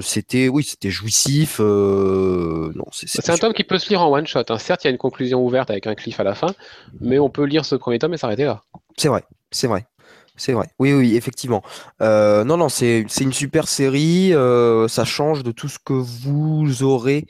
[0.00, 1.60] c'était oui, c'était jouissif.
[1.60, 4.42] non, c'est un tome qui peut se lire en one shot.
[4.48, 4.58] Hein.
[4.58, 6.52] Certes, il y a une conclusion ouverte avec un cliff à la fin,
[7.00, 8.64] mais on peut lire ce premier tome et s'arrêter là.
[8.96, 9.86] C'est vrai, c'est vrai.
[10.36, 10.68] C'est vrai.
[10.78, 11.62] Oui, oui, effectivement.
[12.00, 14.32] Euh, non, non, c'est une super série.
[14.32, 17.26] Euh, ça change de tout ce que vous aurez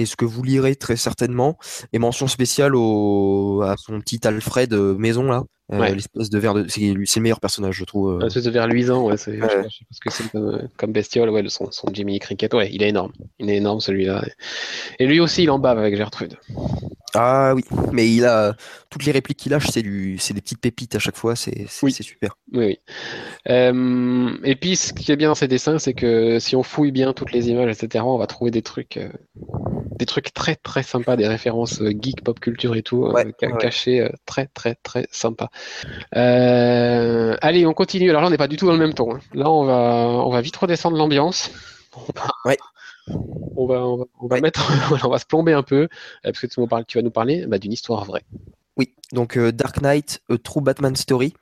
[0.00, 1.58] et ce que vous lirez très certainement.
[1.92, 6.66] Et mention spéciale au, à son petit Alfred maison là, euh, l'espèce de verre de.
[6.68, 8.14] C'est le meilleur personnage, je trouve.
[8.14, 8.24] Euh.
[8.24, 9.16] L'espèce de verre luisant, ouais.
[9.16, 9.48] Je sais pas
[9.90, 10.24] ce que c'est
[10.76, 13.12] comme, bestiole, ouais, son, son Jimmy Cricket, ouais, il est énorme.
[13.38, 14.24] Il est énorme celui-là.
[14.98, 16.36] Et lui aussi, il en bave avec Gertrude.
[17.14, 18.54] Ah oui, mais il a
[18.88, 21.66] toutes les répliques qu'il lâche, c'est du, c'est des petites pépites à chaque fois, c'est,
[21.68, 22.36] super.
[22.52, 22.78] Oui, oui.
[23.48, 26.92] Euh, et puis, ce qui est bien dans ces dessins, c'est que si on fouille
[26.92, 28.98] bien toutes les images, etc., on va trouver des trucs,
[30.00, 33.12] des trucs très très sympas, des références geek, pop culture et tout,
[33.60, 35.50] cachées, très très très sympas.
[36.16, 38.08] Euh, allez, on continue.
[38.08, 39.14] Alors là, on n'est pas du tout dans le même ton.
[39.14, 39.20] Hein.
[39.34, 41.50] Là, on va, on va vite redescendre l'ambiance.
[43.56, 44.70] On va, on va, mettre,
[45.04, 45.88] on va se plomber un peu, euh,
[46.22, 48.22] parce que tu, tu vas nous parler bah, d'une histoire vraie.
[48.80, 51.34] Oui, donc euh, Dark Knight, A True Batman Story.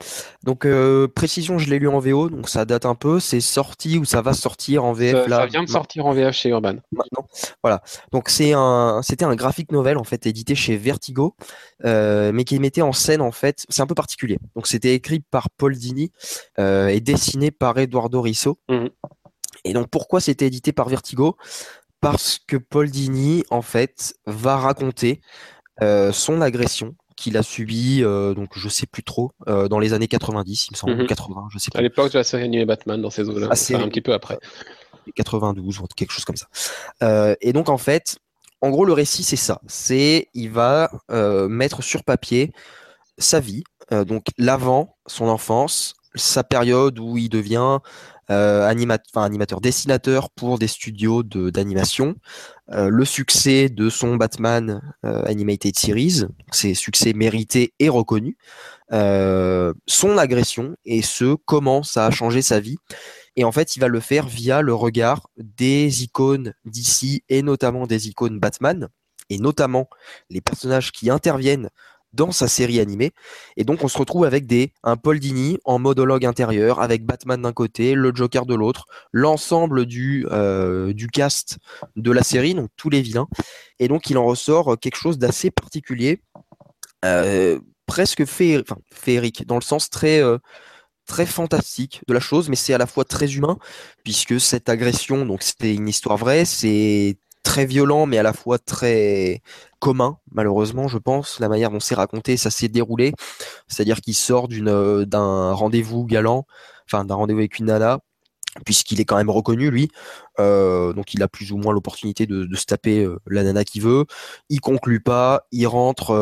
[0.43, 0.67] Donc
[1.15, 3.21] précision, je l'ai lu en VO, donc ça date un peu.
[3.21, 5.37] C'est sorti ou ça va sortir en VF ça, là.
[5.37, 6.79] Ça vient de sortir en VF chez Urban.
[6.91, 7.29] Maintenant,
[7.63, 7.81] voilà.
[8.11, 11.37] Donc c'est un, c'était un graphique novel en fait édité chez Vertigo,
[11.85, 14.41] mais qui mettait en scène en fait, c'est un peu particulier.
[14.57, 16.11] Donc c'était écrit par Paul Dini
[16.59, 18.59] et dessiné par Eduardo Risso.
[18.69, 18.89] Mhm.
[19.65, 21.37] Et donc pourquoi c'était édité par Vertigo?
[22.01, 25.21] Parce que Paul Dini en fait va raconter
[25.81, 30.09] son agression qu'il a subi, euh, donc je sais plus trop, euh, dans les années
[30.09, 31.49] 90, il me semble, 80, mhm.
[31.53, 31.79] je sais plus.
[31.79, 34.39] À l'époque de la série animée Batman, dans ces eaux-là, un petit peu après.
[35.15, 36.47] 92 ou quelque chose comme ça.
[37.03, 38.19] Euh, et donc en fait,
[38.61, 40.91] en gros le récit c'est ça, c'est il va
[41.49, 42.53] mettre sur papier
[43.17, 47.79] sa vie, donc l'avant, son enfance, sa période où il devient
[48.31, 52.17] euh, animateur, dessinateur pour des studios d'animation,
[52.73, 58.37] euh, le succès de son Batman euh, Animated Series, ses succès mérités et reconnus,
[58.91, 62.77] son agression et ce comment ça a changé sa vie.
[63.37, 67.87] Et en fait, il va le faire via le regard des icônes d'ici et notamment
[67.87, 68.89] des icônes Batman
[69.31, 69.89] et notamment
[70.31, 71.71] les personnages qui interviennent
[72.19, 73.13] dans sa série animée.
[73.57, 77.41] Et donc on se retrouve avec des un Paul Dini en monologue intérieur, avec Batman
[77.41, 81.59] d'un côté, le Joker de l'autre, l'ensemble du, euh, du cast
[81.97, 83.29] de la série, donc tous les vilains.
[83.79, 86.21] Et donc il en ressort quelque chose d'assez particulier,
[87.05, 90.21] euh, presque féerique, dans le sens très...
[90.21, 90.39] Euh,
[91.07, 93.57] très fantastique de la chose, mais c'est à la fois très humain,
[94.05, 97.17] puisque cette agression, donc c'était une histoire vraie, c'est
[97.49, 99.41] très violent, mais à la fois très
[99.79, 103.15] commun, malheureusement, je pense, la manière dont c'est raconté, ça s'est déroulé.
[103.69, 106.47] C'est-à-dire qu'il sort d'une, euh, d'un rendez-vous galant,
[106.85, 108.01] enfin d'un rendez-vous avec une nana,
[108.67, 109.89] puisqu'il est quand même reconnu, lui.
[110.41, 113.81] Euh, donc il a plus ou moins l'opportunité de, se taper euh, la nana qu'il
[113.81, 114.05] veut.
[114.51, 116.13] Il conclut pas, il rentre,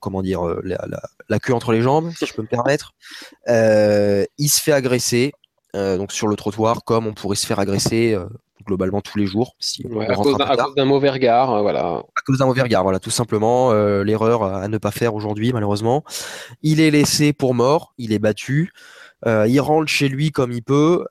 [0.00, 2.92] comment dire, la, queue entre les jambes, si je peux me permettre.
[3.48, 5.32] il se fait agresser.
[5.72, 8.18] donc sur le trottoir, comme on pourrait se faire agresser
[8.64, 9.56] globalement tous les jours.
[9.58, 10.36] Si à, cause
[10.76, 12.02] d'un mauvais regard, euh, voilà.
[12.16, 13.72] À cause d'un mauvais regard, voilà, tout simplement.
[13.72, 16.04] Euh, l'erreur à ne pas faire aujourd'hui, malheureusement.
[16.62, 18.72] Il est laissé pour mort, il est battu.
[19.26, 21.04] Euh, il rentre chez lui comme il peut.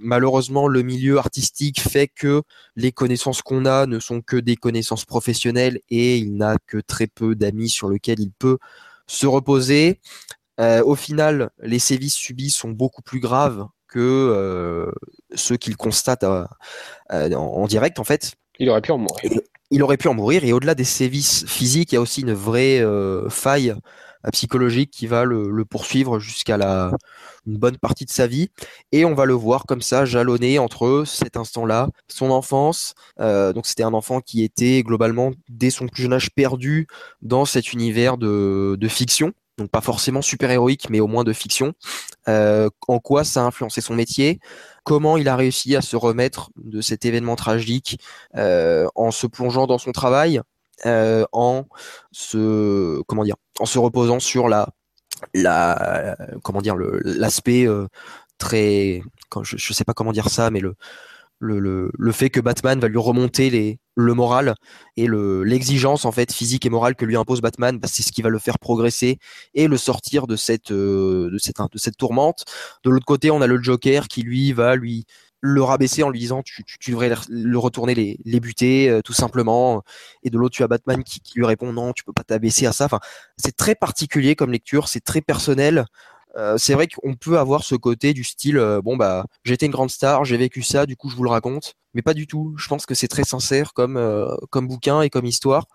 [0.00, 2.42] malheureusement, le milieu artistique fait que
[2.76, 7.06] les connaissances qu'on a ne sont que des connaissances professionnelles et il n'a que très
[7.06, 8.58] peu d'amis sur lesquels il peut
[9.06, 10.00] se reposer.
[10.58, 14.90] au final, les sévices subis sont beaucoup plus graves que euh,
[15.34, 18.34] ceux qu'il constate en, direct, en fait.
[18.58, 19.40] Il aurait pu en mourir.
[19.70, 20.44] Il, aurait pu en mourir.
[20.44, 24.90] Et au-delà des sévices physiques, il y a aussi une vraie euh, faille euh, psychologique
[24.90, 26.92] qui va le, poursuivre jusqu'à la
[27.46, 28.48] une bonne partie de sa vie
[28.90, 32.94] et on va le voir comme ça jalonner entre cet instant-là, son enfance.
[33.18, 36.88] donc c'était un enfant qui était globalement dès son plus jeune âge perdu
[37.22, 41.32] dans cet univers de, de fiction donc pas forcément super héroïque, mais au moins de
[41.32, 41.72] fiction.
[42.28, 44.40] Euh, en quoi ça a influencé son métier?
[44.84, 48.00] Comment il a réussi à se remettre de cet événement tragique
[48.36, 50.40] euh, en se plongeant dans son travail,
[50.84, 51.64] euh, en
[52.12, 54.68] se comment dire, en se reposant sur la
[55.32, 57.66] la comment dire l'aspect
[58.38, 60.74] très quand je, je sais pas comment dire ça, mais le
[61.38, 64.54] le, le, le, fait que Batman va lui remonter les, le moral
[64.96, 68.12] et le, l'exigence en fait physique et morale que lui impose Batman, bah, c'est ce
[68.12, 69.18] qui va le faire progresser
[69.54, 72.44] et le sortir de cette, euh, de cette, de cette tourmente.
[72.84, 75.04] De l'autre côté, on a le Joker qui lui va lui
[75.40, 79.00] le rabaisser en lui disant tu, tu, tu devrais le retourner les, les buter euh,
[79.02, 79.82] tout simplement.
[80.22, 82.66] Et de l'autre tu as Batman qui, qui, lui répond non tu peux pas t'abaisser
[82.66, 82.86] à ça.
[82.86, 83.00] Enfin
[83.36, 85.86] c'est très particulier comme lecture c'est très personnel
[86.36, 89.72] euh, c'est vrai qu'on peut avoir ce côté du style euh, bon bah j'étais une
[89.72, 92.54] grande star, j'ai vécu ça, du coup je vous le raconte, mais pas du tout.
[92.58, 95.66] Je pense que c'est très sincère comme euh, comme bouquin et comme histoire.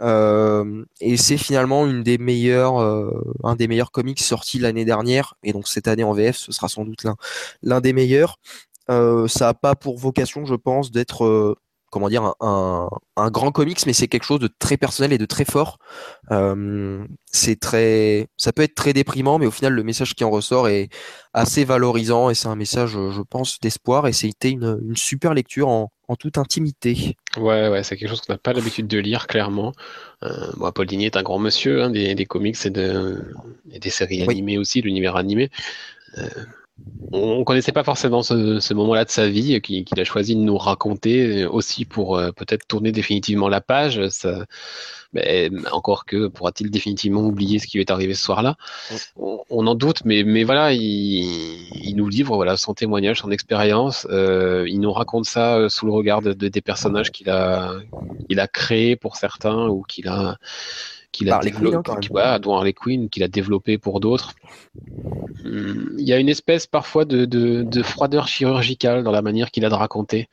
[0.00, 2.18] et c'est finalement une des
[3.44, 6.68] un des meilleurs comics sortis l'année dernière, et donc cette année en VF, ce sera
[6.68, 7.04] sans doute
[7.62, 8.38] l'un des meilleurs.
[8.88, 11.56] ça a pas pour vocation, je pense, d'être
[11.94, 15.26] comment dire un, un, grand comics mais c'est quelque chose de très personnel et de
[15.26, 15.78] très fort.
[16.32, 20.30] Euh, c'est très ça peut être très déprimant mais au final le message qui en
[20.30, 20.88] ressort est
[21.34, 24.08] assez valorisant et c'est un message je pense d'espoir.
[24.08, 27.16] Et c'était une, une, super lecture en, en, toute intimité.
[27.36, 29.72] Ouais ouais c'est quelque chose qu'on n'a pas l'habitude de lire clairement.
[30.24, 33.24] Euh, moi Paul Digny est un grand monsieur hein, des, des, comics et, de,
[33.70, 34.32] et des séries oui.
[34.32, 35.48] animées aussi l'univers animé.
[36.18, 36.28] Euh,
[37.12, 40.34] on ne connaissait pas forcément ce, ce moment-là de sa vie qu'il qu a choisi
[40.34, 44.08] de nous raconter aussi pour euh, peut-être tourner définitivement la page.
[44.08, 44.44] Ça,
[45.12, 48.56] mais encore que pourra-t-il définitivement oublier ce qui lui est arrivé ce soir-là?
[49.16, 53.30] On, on, en doute, mais, mais voilà, il, il, nous livre voilà son témoignage, son
[53.30, 54.08] expérience.
[54.10, 57.74] Euh, il nous raconte ça sous le regard de, de des personnages qu'il a,
[58.28, 60.38] il a créés pour certains ou qu'il a
[61.14, 62.40] qu'il a, développé, hein, voilà,
[63.10, 64.34] qu'il a développé pour d'autres.
[65.44, 69.64] Il y a une espèce parfois de, de, de froideur chirurgicale dans la manière qu'il
[69.64, 70.28] a de raconter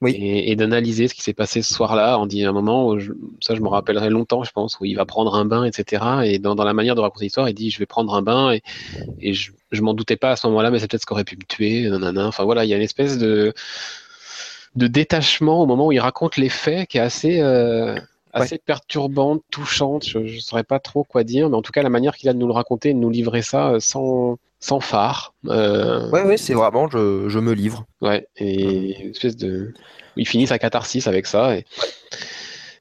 [0.00, 0.10] oui.
[0.12, 2.18] et, et d'analyser ce qui s'est passé ce soir-là.
[2.18, 4.96] On dit un moment, où je, ça je me rappellerai longtemps, je pense, où il
[4.96, 6.04] va prendre un bain, etc.
[6.24, 8.52] Et dans, dans la manière de raconter l'histoire, il dit je vais prendre un bain
[8.52, 8.62] et,
[9.20, 11.36] et je, je m'en doutais pas à ce moment-là, mais c'est peut-être ce qu'aurait pu
[11.36, 11.88] me tuer.
[11.88, 12.26] Nanana.
[12.26, 13.54] Enfin voilà, il y a une espèce de
[14.74, 17.94] de détachement au moment où il raconte les faits qui est assez euh,
[18.34, 18.62] assez ouais.
[18.64, 20.04] perturbante, touchante.
[20.06, 22.32] Je ne saurais pas trop quoi dire, mais en tout cas, la manière qu'il a
[22.32, 25.34] de nous le raconter, de nous livrer ça euh, sans, sans phare.
[25.46, 26.10] Euh...
[26.10, 27.86] Ouais, ouais, c'est vraiment, je, je, me livre.
[28.00, 29.72] Ouais, et une espèce de.
[30.16, 31.56] Il finit sa catharsis avec ça.
[31.56, 31.64] Et...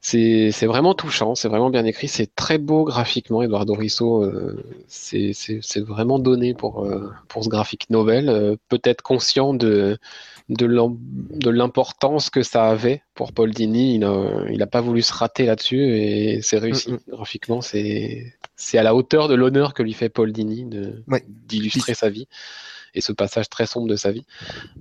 [0.06, 3.42] C'est vraiment touchant, c'est vraiment bien écrit, c'est très beau graphiquement.
[3.42, 8.28] Eduardo Risso, euh, c'est vraiment donné pour, euh, pour ce graphique novel.
[8.28, 9.98] Euh, Peut-être conscient de,
[10.50, 13.94] de l'importance que ça avait pour Paul Dini.
[13.96, 16.92] Il n'a il a pas voulu se rater là-dessus et c'est réussi.
[16.92, 17.12] Mm -hmm.
[17.16, 18.34] Graphiquement, c'est
[18.74, 20.66] à la hauteur de l'honneur que lui fait Paul Dini
[21.48, 21.96] d'illustrer ouais.
[21.96, 22.28] sa vie
[22.94, 24.26] et ce passage très sombre de sa vie.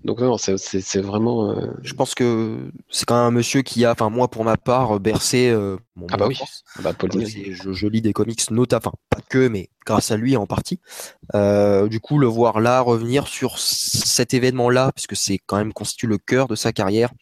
[0.04, 1.50] Donc non, c'est vraiment.
[1.50, 1.72] Euh...
[1.82, 5.00] Je pense que c'est quand même un monsieur qui a, enfin moi pour ma part,
[5.00, 6.38] bercé euh, mon ah bah oui.
[6.76, 7.10] Ah bah, Paul.
[7.12, 10.80] Je, je, lis des comics notamment, enfin pas que, mais grâce à lui en partie.
[11.34, 16.06] Euh, du coup, le voir là revenir sur cet événement-là, puisque c'est quand même constitue
[16.06, 17.12] le cœur de sa carrière.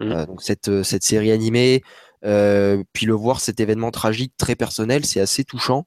[0.00, 0.12] Mmh.
[0.12, 1.82] Euh, donc cette cette série animée.
[2.24, 5.86] Euh, puis le voir cet événement tragique très personnel, c'est assez touchant.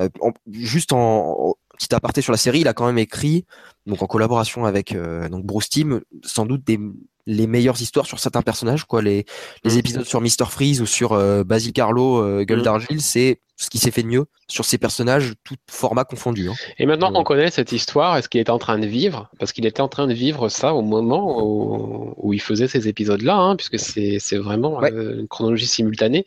[0.00, 3.44] Euh, en, juste en, en, petit aparté sur la série, il a quand même écrit,
[3.86, 6.78] donc en collaboration avec euh, donc Bruce Timm, sans doute des,
[7.26, 9.02] les meilleures histoires sur certains personnages, quoi.
[9.02, 9.24] Les,
[9.64, 13.70] les épisodes sur Mister Freeze ou sur euh, Basil Carlo, euh, Gueule d'Argile, c'est ce
[13.70, 16.48] qui s'est fait de mieux sur ces personnages, tout format confondu.
[16.48, 16.54] Hein.
[16.78, 19.52] Et maintenant qu'on connaît cette histoire et ce qu'il est en train de vivre, parce
[19.52, 23.36] qu'il était en train de vivre ça au moment où, où il faisait ces épisodes-là,
[23.36, 24.92] hein, puisque c'est vraiment ouais.
[24.92, 26.26] euh, une chronologie simultanée.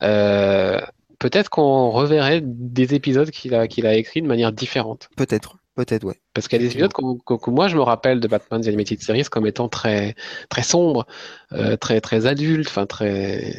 [0.00, 5.08] Peut-être qu'on reverrait des épisodes qu'il a, qu'il a écrits de manière différente.
[5.16, 5.56] Peut-être.
[5.74, 6.20] Peut-être, ouais.
[6.34, 9.02] Parce qu'il y a des épisodes que, moi je me rappelle de Batman The Animated
[9.02, 10.14] Series comme étant très
[10.48, 11.04] très sombres,
[11.52, 13.52] euh, très très adultes, enfin très.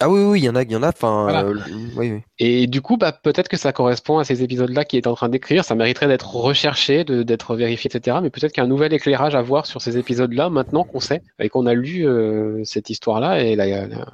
[0.00, 1.24] Ah oui oui, il y en a, il y en a, enfin.
[1.24, 1.44] Voilà.
[1.44, 1.54] Euh,
[1.96, 2.22] oui, oui.
[2.38, 5.28] Et du coup, bah peut-être que ça correspond à ces épisodes-là qu'il est en train
[5.28, 5.66] d'écrire.
[5.66, 8.18] Ça mériterait d'être recherché, d'être vérifié, etc.
[8.22, 11.00] Mais peut-être qu'il y a un nouvel éclairage à voir sur ces épisodes-là maintenant qu'on
[11.00, 14.06] sait et qu'on a lu euh, cette histoire-là et la, la,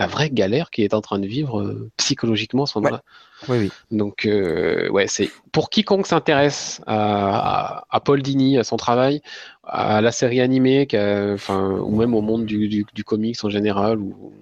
[0.00, 3.02] la vraie galère qu'il est en train de vivre euh, psychologiquement à ce moment-là.
[3.48, 3.48] Ouais.
[3.48, 3.96] Oui, oui.
[3.96, 9.20] Donc, euh, ouais, c'est pour quiconque s'intéresse à, à, à, Paul Dini, à son travail,
[9.62, 10.88] à la série animée,
[11.34, 14.32] enfin, ou même au monde du, du, du, comics en général, ou,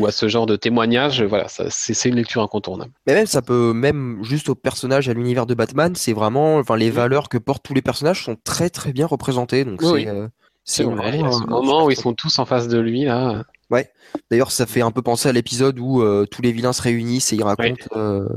[0.00, 2.92] ou à ce genre de témoignage, voilà, c'est une lecture incontournable.
[3.06, 6.76] Mais même, ça peut, même juste au personnage, à l'univers de Batman, c'est vraiment, enfin,
[6.76, 9.64] les valeurs que portent tous les personnages sont très très bien représentées.
[9.64, 10.08] Donc, oui, c'est.
[10.08, 10.28] Euh,
[10.66, 13.44] c'est vrai, un, ce moment où ils sont tous en face de lui, là.
[13.70, 13.90] Ouais.
[14.30, 17.32] D'ailleurs, ça fait un peu penser à l'épisode où euh, tous les vilains se réunissent
[17.32, 18.28] et ils racontent euh,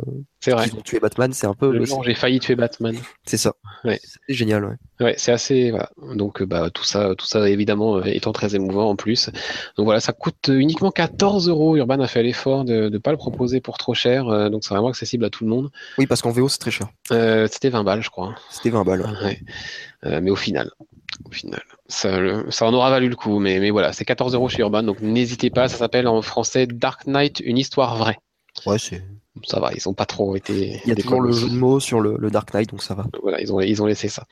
[0.41, 1.33] qu'ils ont tué Batman.
[1.33, 1.83] C'est un peu.
[2.05, 2.95] J'ai failli tuer Batman.
[3.25, 3.53] C'est ça.
[3.83, 3.99] Ouais.
[4.03, 4.63] C'est génial.
[4.65, 4.75] Ouais.
[4.99, 5.69] Ouais, c'est assez.
[5.71, 5.89] Voilà.
[6.15, 9.29] Donc, euh, bah, tout ça, tout ça évidemment euh, étant très émouvant en plus.
[9.77, 11.75] Donc voilà, ça coûte uniquement 14 euros.
[11.75, 14.87] Urban a fait l'effort de ne pas le proposer pour trop cher, donc c'est vraiment
[14.89, 15.69] accessible à tout le monde.
[15.97, 16.87] Oui, parce qu'en VO, c'est très cher.
[17.11, 18.33] Euh, C'était 20 balles, je crois.
[18.49, 19.05] C'était 20 balles.
[19.23, 19.41] ouais.
[20.21, 20.71] Mais au final,
[21.25, 23.39] au final, ça, le- ça en aura valu le coup.
[23.39, 25.67] Mais, mais voilà, c'est 14 euros chez Urban, donc n'hésitez pas.
[25.67, 28.17] Ça s'appelle en français Dark Knight, une histoire vraie.
[28.65, 29.03] Ouais, c'est.
[29.45, 30.81] Ça va, ils ont pas trop été.
[30.83, 32.95] Il y a toujours le jeu de mots sur le, le Dark Knight, donc ça
[32.95, 33.05] va.
[33.21, 34.23] Voilà, ils ont, ils ont laissé ça.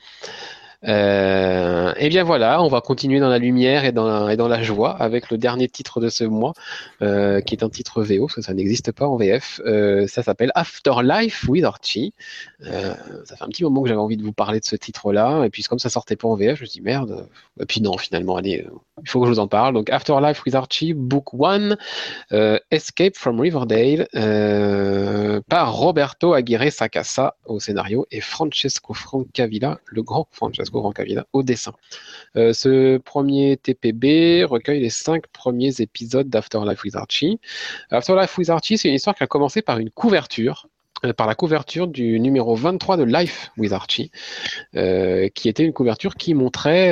[0.86, 4.06] Euh, et bien voilà, on va continuer dans la lumière et dans
[4.48, 6.52] la, joie avec le dernier titre de ce mois,
[7.02, 9.60] euh, qui est un titre VO, parce que ça n'existe pas en VF.
[9.66, 12.14] Euh, ça s'appelle Afterlife with Archie.
[12.64, 15.44] Euh, ça fait un petit moment que j'avais envie de vous parler de ce titre-là,
[15.44, 17.28] et puis comme ça sortait pas en VF, je me suis dit merde.
[17.60, 18.66] Et puis non, finalement, allez,
[19.02, 19.74] il faut que je vous en parle.
[19.74, 21.76] Donc Afterlife with Archie, Book 1,
[22.32, 24.08] euh, Escape from Riverdale,
[25.48, 30.75] par Roberto Aguirre Sacasa au scénario et Francesco Francavilla, le grand Francesco
[31.32, 31.72] Au dessin.
[32.36, 37.40] Euh, ce premier TPB recueille les cinq premiers épisodes d'Afterlife with Archie.
[37.90, 40.68] Afterlife with Archie, c'est une histoire qui a commencé par une couverture.
[41.04, 44.10] euh, par la couverture du numéro 23 de Life with Archie,
[44.76, 46.88] euh, qui était une couverture qui montrait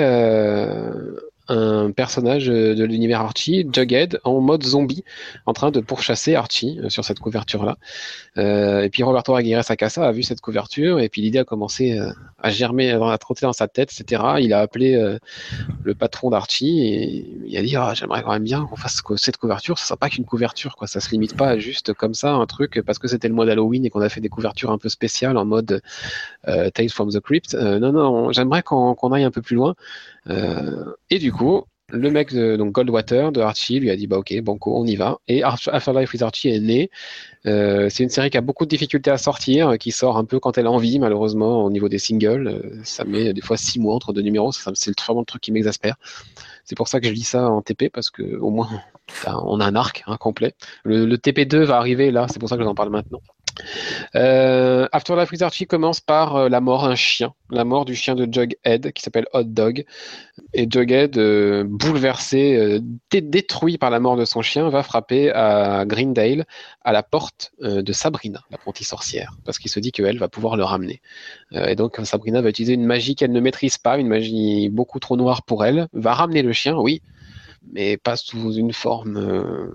[1.49, 5.05] un personnage euh, de l'univers Archie, Jughead, en mode zombie,
[5.47, 7.77] en train de pourchasser Archie euh, sur cette couverture-là.
[8.39, 11.99] Euh, et puis Roberto Aguirre Sacasa a vu cette couverture et puis l'idée a commencé
[11.99, 12.11] euh,
[12.43, 14.23] à germer, à trotter dans sa tête, etc.
[14.41, 15.19] Il a appelé
[15.83, 19.37] le patron d'Archie et il a dit ah, j'aimerais quand même bien qu'on fasse cette
[19.37, 20.87] couverture, ça sera pas qu'une couverture, quoi.
[20.87, 23.47] Ça se limite pas à juste comme ça un truc parce que c'était le mois
[23.47, 25.81] d'Halloween et qu'on a fait des couvertures un peu spéciales en mode
[26.49, 27.55] euh, Tales from the Crypt.
[27.55, 29.75] Non, non, j'aimerais qu'on aille un peu plus loin.
[30.31, 34.17] Euh, et du coup, le mec de donc Goldwater de Archie lui a dit bah
[34.19, 35.19] ok banco on y va.
[35.29, 36.91] Et Afterlife with Archie est né.
[37.47, 40.41] Euh, c'est une série qui a beaucoup de difficultés à sortir qui sort un peu
[40.41, 42.49] quand elle a envie malheureusement au niveau des singles.
[42.49, 44.51] Euh, ça met des fois six mois entre deux numéros.
[44.53, 45.97] C'est vraiment le truc qui m'exaspère.
[46.65, 48.69] C'est pour ça que je lis ça en TP parce que au moins
[49.27, 50.55] on a un arc hein, complet.
[50.85, 52.27] Le, le TP2 va arriver là.
[52.31, 53.21] C'est pour ça que je vous en parle maintenant
[54.15, 58.15] euh, Afterlife with Archie commence par euh, la mort d'un chien, la mort du chien
[58.15, 59.85] de Jughead qui s'appelle Hot Dog.
[60.53, 62.81] Et Jughead, euh, bouleversé, euh,
[63.11, 66.45] dé- détruit par la mort de son chien, va frapper à Greendale
[66.83, 70.65] à la porte de Sabrina, l'apprentie sorcière, parce qu'il se dit qu'elle va pouvoir le
[70.65, 71.01] ramener.
[71.53, 75.17] Et donc Sabrina va utiliser une magie qu'elle ne maîtrise pas, une magie beaucoup trop
[75.17, 77.03] noire pour elle, va ramener le chien, oui,
[77.73, 79.73] mais pas sous une forme.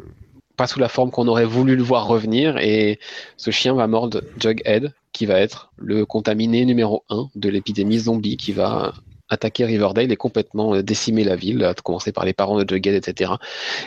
[0.60, 3.00] Pas sous la forme qu'on aurait voulu le voir revenir, et
[3.38, 8.36] ce chien va mordre Jughead, qui va être le contaminé numéro 1 de l'épidémie zombie
[8.36, 8.94] qui va
[9.30, 12.94] attaquer Riverdale et complètement euh, décimer la ville, à commencer par les parents de Jughead,
[12.94, 13.32] etc.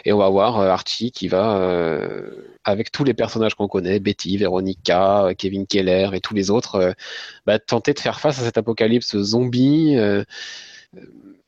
[0.06, 2.30] Et on va voir euh, Archie qui va, euh,
[2.64, 6.94] avec tous les personnages qu'on connaît, Betty, Veronica, Kevin Keller et tous les autres,
[7.44, 9.94] bah, tenter de faire face à cet apocalypse zombie.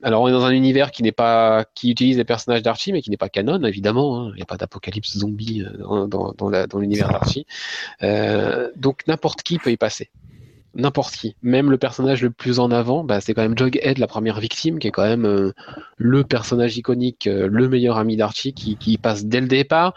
[0.05, 3.01] Alors on est dans un univers qui n'est pas qui utilise les personnages d'Archie mais
[3.01, 4.31] qui n'est pas canon évidemment hein.
[4.35, 7.47] il n'y a pas d'apocalypse zombie euh, dans, dans, l'univers d'Archie
[8.03, 10.11] Euh, donc n'importe qui peut y passer
[10.75, 14.07] n'importe qui même le personnage le plus en avant bah, c'est quand même Jughead la
[14.07, 15.53] première victime qui est quand même euh,
[15.97, 19.95] le personnage iconique euh, le meilleur ami d'Archie qui, qui passe dès le départ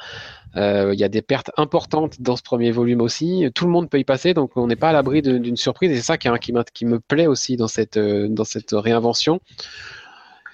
[0.55, 3.47] il y a des pertes importantes dans ce premier volume aussi.
[3.53, 5.91] Tout le monde peut y passer, donc on n'est pas à l'abri d'une surprise.
[5.91, 9.39] Et c'est ça qui, qui, m'a- qui me plaît aussi dans cette, dans cette réinvention.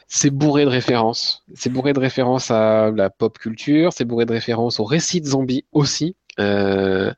[0.07, 1.43] C'est bourré de références.
[1.55, 3.93] C'est bourré de références à la pop culture.
[3.93, 6.15] C'est bourré de références aux récits de zombies aussi.
[6.39, 7.13] Euh,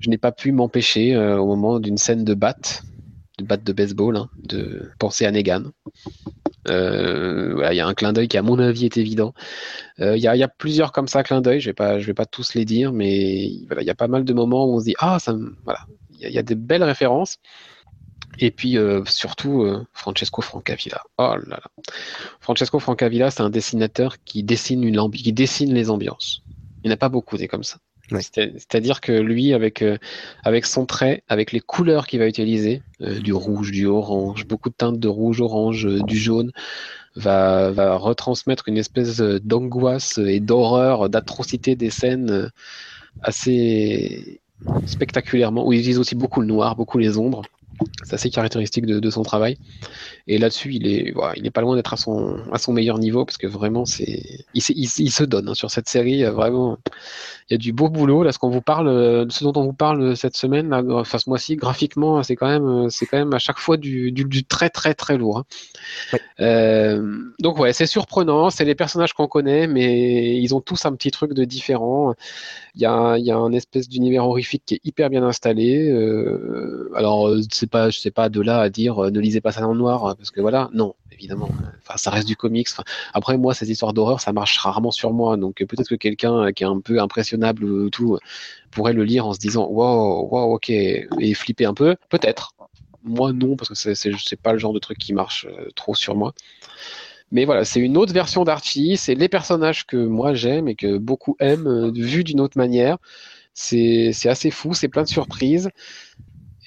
[0.00, 2.82] je n'ai pas pu m'empêcher euh, au moment d'une scène de batte,
[3.38, 5.64] de batte de baseball, hein, de penser à Negan.
[6.68, 9.34] Euh, il y a un clin d'œil qui, à mon avis, est évident.
[9.98, 11.60] Il y, a, plusieurs comme ça clins d'œil.
[11.60, 14.24] Je vais pas, je vais pas tous les dire, mais il y a pas mal
[14.24, 15.80] de moments où on se dit ah ça, voilà,
[16.10, 17.38] il y, y a des belles références.
[18.38, 21.02] Et puis euh, surtout euh, Francesco Francavilla.
[21.18, 21.62] Oh là là.
[22.40, 26.42] Francesco Francavilla, c'est un dessinateur qui dessine une ambi- qui dessine les ambiances.
[26.82, 27.78] Il n'y en a pas beaucoup des comme ça.
[28.10, 28.20] Ouais.
[28.20, 29.96] C'est-à-dire que lui, avec, euh,
[30.44, 34.68] avec son trait, avec les couleurs qu'il va utiliser, euh, du rouge, du orange, beaucoup
[34.68, 36.52] de teintes de rouge, orange, euh, du jaune,
[37.16, 42.50] va, va retransmettre une espèce euh, d'angoisse et d'horreur, d'atrocité des scènes
[43.22, 44.42] assez
[44.84, 47.42] spectaculairement, où il utilise aussi beaucoup le noir, beaucoup les ombres.
[48.04, 49.58] C'est assez caractéristique de, son travail.
[50.26, 53.24] Et là-dessus, il est, il est pas loin d'être à son, à son meilleur niveau
[53.24, 56.24] parce que vraiment, c'est, il, il, se donne hein, sur cette série.
[56.24, 56.78] Vraiment,
[57.48, 58.22] il y a du beau boulot.
[58.22, 61.28] Là, ce qu'on vous parle, ce dont on vous parle cette semaine, là, enfin ce
[61.28, 64.94] mois-ci, graphiquement, c'est quand même, c'est quand même à chaque fois du, du, très très
[64.94, 65.38] très lourd.
[65.38, 66.18] Hein.
[66.40, 68.50] Euh, donc ouais, c'est surprenant.
[68.50, 72.14] C'est les personnages qu'on connaît, mais ils ont tous un petit truc de différent.
[72.74, 75.88] Il y a, il y a un espèce d'univers horrifique qui est hyper bien installé.
[75.90, 79.66] Euh, alors, c'est pas, je sais pas de là à dire, ne lisez pas ça
[79.66, 81.48] en noir, parce que voilà, non, évidemment.
[81.82, 82.68] Enfin, ça reste du comics.
[83.12, 85.36] après, moi, ces histoires d'horreur, ça marche rarement sur moi.
[85.36, 88.18] Donc, peut-être que quelqu'un qui est un peu impressionnable ou tout
[88.70, 91.96] pourrait le lire en se disant, wow, wow, ok, et flipper un peu.
[92.08, 92.52] Peut-être.
[93.04, 96.16] Moi, non, parce que c'est pas le genre de truc qui marche euh, trop sur
[96.16, 96.32] moi.
[97.32, 98.96] Mais voilà, c'est une autre version d'Archie.
[98.96, 102.98] C'est les personnages que moi j'aime et que beaucoup aiment, euh, vus d'une autre manière.
[103.54, 105.70] C'est assez fou, c'est plein de surprises.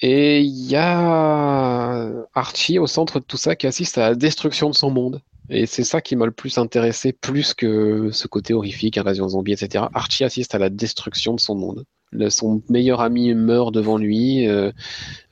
[0.00, 4.70] Et il y a Archie au centre de tout ça qui assiste à la destruction
[4.70, 5.20] de son monde.
[5.50, 9.52] Et c'est ça qui m'a le plus intéressé, plus que ce côté horrifique, invasion zombie,
[9.52, 9.86] etc.
[9.94, 11.84] Archie assiste à la destruction de son monde.
[12.28, 14.70] son meilleur ami meurt devant lui, euh,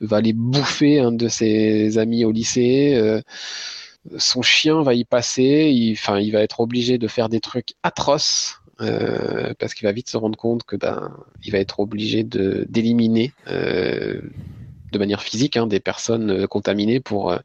[0.01, 2.95] va aller bouffer un de ses amis au lycée.
[2.95, 3.21] Euh,
[4.17, 8.55] son chien va y passer, il, il va être obligé de faire des trucs atroces
[8.81, 11.11] euh, parce qu'il va vite se rendre compte que ben,
[11.43, 13.33] il va être obligé de d'éliminer
[14.91, 17.37] de manière physique hein, des personnes euh, contaminées pour, euh,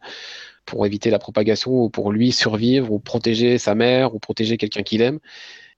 [0.67, 4.83] pour éviter la propagation ou pour lui survivre ou protéger sa mère ou protéger quelqu'un
[4.83, 5.19] qu'il aime.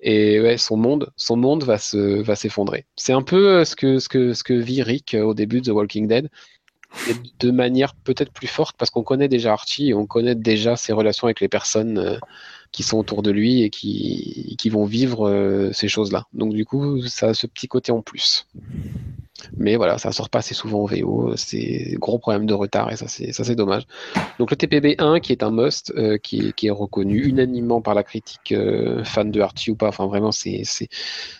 [0.00, 2.84] Et ouais, son monde, son monde va se va s'effondrer.
[2.96, 5.66] C'est un peu euh, ce que ce que ce que vit Rick au début de
[5.66, 6.28] The Walking Dead,
[7.40, 10.92] de manière peut-être plus forte parce qu'on connaît déjà Archie et on connaît déjà ses
[10.92, 12.20] relations avec les personnes
[12.70, 16.26] qui sont autour de lui et qui, qui vont vivre ces choses-là.
[16.34, 18.46] Donc du coup, ça a ce petit côté en plus.
[19.56, 21.32] Mais voilà, ça sort pas assez souvent en VO.
[21.36, 23.82] C'est gros problème de retard et ça c'est ça c'est dommage.
[24.38, 28.04] Donc le TPB 1 qui est un must, euh, qui, est reconnu unanimement par la
[28.04, 29.88] critique euh, fan de Archie ou pas.
[29.88, 30.62] Enfin vraiment c'est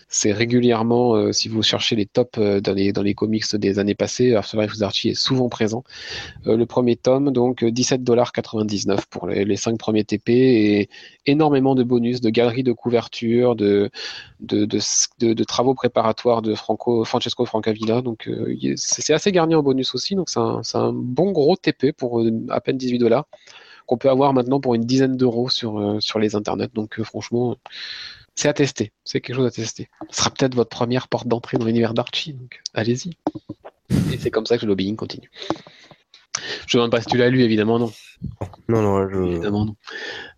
[0.07, 3.95] c'est régulièrement, euh, si vous cherchez les tops dans, les, dans les comics des années
[3.95, 5.83] passées, After Life Archie est souvent présent.
[6.45, 10.89] Le premier tome, donc 17,99$ pour les, les 5 premiers TP et
[11.25, 13.89] énormément de bonus, de galeries de couverture, de,
[14.39, 17.84] de, de, travaux préparatoires de Franco, Francesco Francavilla.
[17.85, 18.29] Donc
[18.75, 22.77] c'est assez garni en bonus aussi, donc c'est un, bon gros TP pour à peine
[22.77, 23.25] 18 dollars
[23.85, 26.69] qu'on peut avoir maintenant pour une dizaine d'euros sur, sur les internets.
[26.73, 27.55] Donc franchement,
[28.35, 28.91] c'est à tester.
[29.03, 29.89] C'est quelque chose à tester.
[30.09, 33.11] Ce sera peut-être votre première porte d'entrée dans l'univers d'Archie, donc allez-y.
[34.11, 35.29] Et c'est comme ça que le lobbying continue.
[36.67, 37.91] Je ne demande pas si tu l'as lu, évidemment non.
[38.67, 39.17] Non, non, je...
[39.17, 39.75] évidemment non.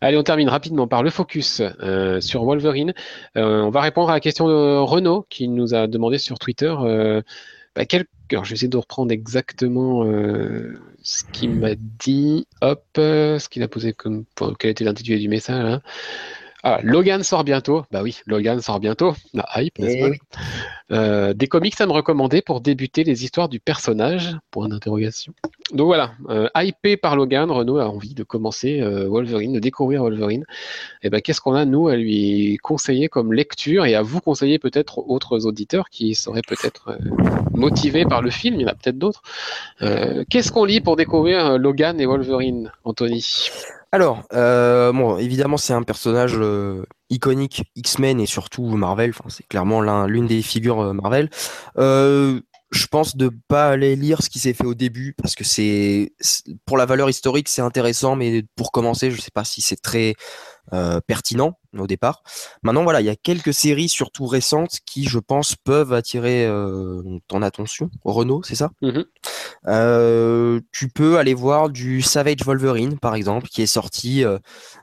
[0.01, 2.93] Allez, on termine rapidement par le focus euh, sur Wolverine.
[3.35, 6.73] Euh, on va répondre à la question de Renaud qui nous a demandé sur Twitter
[6.79, 7.21] euh,
[7.75, 8.05] bah, quel...
[8.31, 10.03] Alors, je vais essayer de reprendre exactement
[11.01, 12.45] ce qu'il m'a dit.
[12.59, 14.25] Hop, ce qu'il a posé comme.
[14.59, 15.81] Quel était l'intitulé du message hein.
[16.63, 17.83] Ah, Logan sort bientôt.
[17.91, 19.13] Bah oui, Logan sort bientôt.
[19.33, 20.19] La hype, n'est-ce eh
[20.91, 24.35] euh, Des comics à me recommander pour débuter les histoires du personnage?
[24.49, 25.33] Point d'interrogation.
[25.73, 30.01] Donc voilà, euh, hypé par Logan, Renault a envie de commencer euh, Wolverine, de découvrir
[30.01, 30.45] Wolverine.
[31.03, 34.19] Et eh ben qu'est-ce qu'on a nous à lui conseiller comme lecture et à vous
[34.19, 36.97] conseiller peut-être autres auditeurs qui seraient peut-être
[37.53, 38.55] motivés par le film?
[38.55, 39.21] Il y en a peut-être d'autres.
[40.29, 43.23] qu'est-ce qu'on lit pour découvrir Logan et Wolverine, Anthony?
[43.91, 49.11] Alors, euh, bon, évidemment, c'est un personnage euh, iconique X-Men et surtout Marvel.
[49.11, 51.29] Enfin, c'est clairement l'une des figures euh, Marvel.
[51.77, 56.11] je pense de pas aller lire ce qui s'est fait au début parce que c'est
[56.65, 60.15] pour la valeur historique, c'est intéressant, mais pour commencer, je sais pas si c'est très
[60.73, 62.23] euh, pertinent au départ.
[62.61, 67.01] Maintenant, voilà, il y a quelques séries, surtout récentes, qui, je pense, peuvent attirer euh,
[67.29, 67.89] ton attention.
[68.03, 68.71] Renault, c'est ça?
[68.81, 69.05] Mhm.
[69.67, 74.23] euh, Tu peux aller voir du Savage Wolverine, par exemple, qui est sorti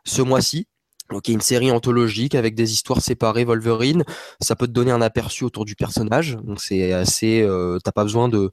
[0.05, 0.68] ce mois-ci.
[1.11, 4.05] Donc, il y a une série anthologique avec des histoires séparées Wolverine.
[4.41, 6.39] Ça peut te donner un aperçu autour du personnage.
[6.43, 7.47] Donc, c'est assez.
[7.85, 8.51] t'as pas besoin de,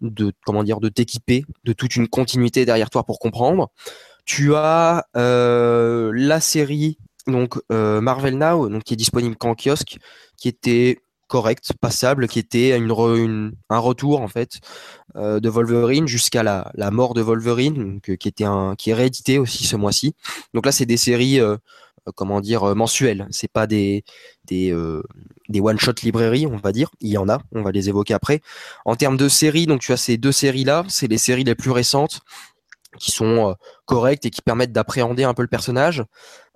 [0.00, 3.70] de comment dire, de t'équiper de toute une continuité derrière toi pour comprendre.
[4.32, 9.98] Tu as euh, la série donc euh, Marvel Now, qui est disponible qu'en kiosque,
[10.36, 14.60] qui était correct, passable, qui était un retour en fait
[15.16, 19.64] euh, de Wolverine jusqu'à la, mort de Wolverine, qui était un, qui est réédité aussi
[19.64, 20.14] ce mois-ci.
[20.54, 21.40] Donc là, c'est des séries,
[22.14, 23.26] comment dire, mensuelles.
[23.32, 24.04] C'est pas des
[24.44, 24.72] des,
[25.48, 26.90] des one shot librairies, on va dire.
[27.00, 28.42] Il y en a, on va les évoquer après.
[28.84, 31.56] En termes de séries, donc tu as ces deux séries là, c'est les séries les
[31.56, 32.20] plus récentes
[32.98, 36.04] qui sont euh, correctes et qui permettent d'appréhender un peu le personnage.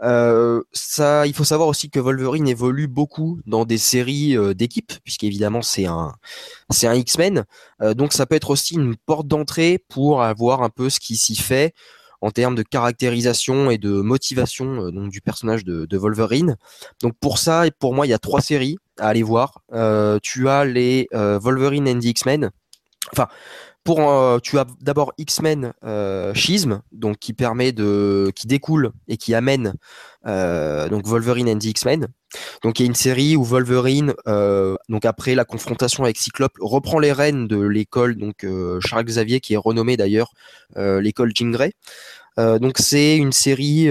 [0.01, 5.87] ça, il faut savoir aussi que Wolverine évolue beaucoup dans des séries d'équipes, puisqu'évidemment c'est
[5.87, 6.13] un,
[6.71, 7.45] c'est un X-Men.
[7.95, 11.37] donc ça peut être aussi une porte d'entrée pour avoir un peu ce qui s'y
[11.37, 11.75] fait
[12.21, 16.57] en termes de caractérisation et de motivation donc du personnage de, Wolverine.
[17.03, 19.63] Donc pour ça, et pour moi, il y a trois séries à aller voir.
[20.23, 22.51] tu as les Wolverine and the X-Men.
[23.13, 23.29] Enfin,
[23.85, 29.19] pour euh, tu as d'abord X-Men euh, Schism, donc qui permet de qui découle et
[29.19, 29.75] qui amène
[30.27, 32.09] euh, donc Wolverine and the X-Men.
[32.63, 34.15] Donc il y a une série où Wolverine,
[34.89, 38.45] donc après la confrontation avec Cyclope, reprend les rênes de l'école donc
[38.81, 40.33] Charles Xavier qui est renommée d'ailleurs
[40.75, 41.75] l'école Jean Grey.
[42.37, 43.89] donc c'est une série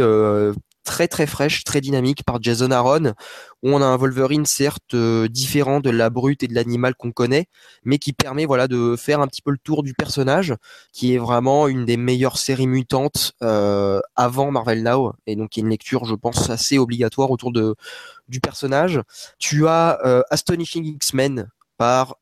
[0.83, 3.13] très très fraîche, très dynamique par Jason Aaron,
[3.63, 7.11] où on a un Wolverine certes euh, différent de la brute et de l'animal qu'on
[7.11, 7.47] connaît,
[7.83, 10.55] mais qui permet voilà de faire un petit peu le tour du personnage,
[10.91, 15.61] qui est vraiment une des meilleures séries mutantes euh, avant Marvel Now, et donc il
[15.61, 17.75] y a une lecture je pense assez obligatoire autour de
[18.27, 19.01] du personnage.
[19.39, 21.49] Tu as euh, Astonishing X-Men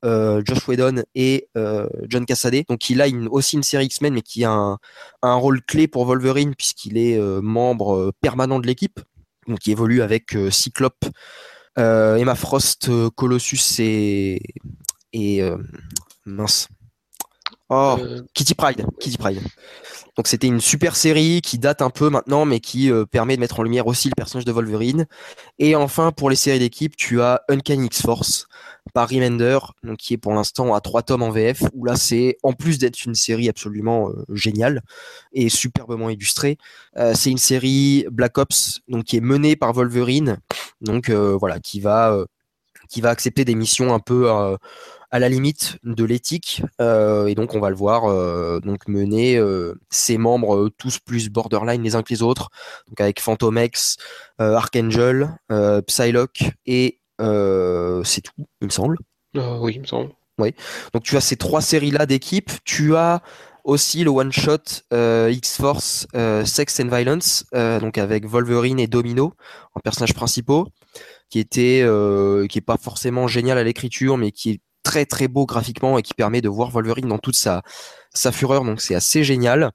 [0.03, 2.65] euh, Josh Whedon et euh, John Cassaday.
[2.67, 4.77] Donc il a aussi une série X-Men, mais qui a
[5.21, 8.99] un, rôle clé pour Wolverine puisqu'il est euh, membre permanent de l'équipe.
[9.47, 11.05] Donc il évolue avec Cyclope,
[11.77, 15.41] Emma Frost, Colossus et
[16.25, 16.67] mince.
[17.73, 17.97] Oh,
[18.33, 19.39] Kitty Pride, Kitty Pride.
[20.17, 23.61] Donc c'était une super série qui date un peu maintenant, mais qui permet de mettre
[23.61, 25.07] en lumière aussi le personnage de Wolverine.
[25.57, 28.47] Et enfin, pour les séries d'équipe, tu as Uncanny X-Force,
[28.93, 32.37] par Remender, donc qui est pour l'instant à trois tomes en VF, où là c'est
[32.43, 34.81] en plus d'être une série absolument euh, géniale
[35.33, 36.57] et superbement illustrée,
[36.97, 40.39] euh, c'est une série Black Ops donc qui est menée par Wolverine,
[40.81, 42.17] donc euh, voilà qui va
[42.89, 44.29] qui va accepter des missions un peu
[45.11, 48.03] à la limite de l'éthique et donc on va le voir
[48.61, 49.39] donc mener
[49.89, 52.49] ses membres tous plus borderline les uns que les autres
[52.87, 53.97] donc avec Phantom X,
[54.39, 55.37] Archangel,
[55.85, 58.97] Psylocke et euh, c'est tout, il me semble.
[59.37, 60.11] Euh, oui, il me semble.
[60.37, 60.53] Oui.
[60.93, 62.51] Donc tu as ces trois séries-là d'équipes.
[62.63, 63.21] Tu as
[63.63, 64.57] aussi le one shot
[64.91, 66.07] euh, X-Force
[66.45, 69.33] Sex and Violence, donc avec Wolverine et Domino
[69.75, 70.67] en personnages principaux,
[71.29, 71.85] qui était
[72.49, 74.61] qui est pas forcément génial à l'écriture, mais qui est
[74.91, 77.61] très très beau graphiquement et qui permet de voir Wolverine dans toute sa
[78.13, 78.65] sa fureur.
[78.65, 79.71] Donc c'est assez génial.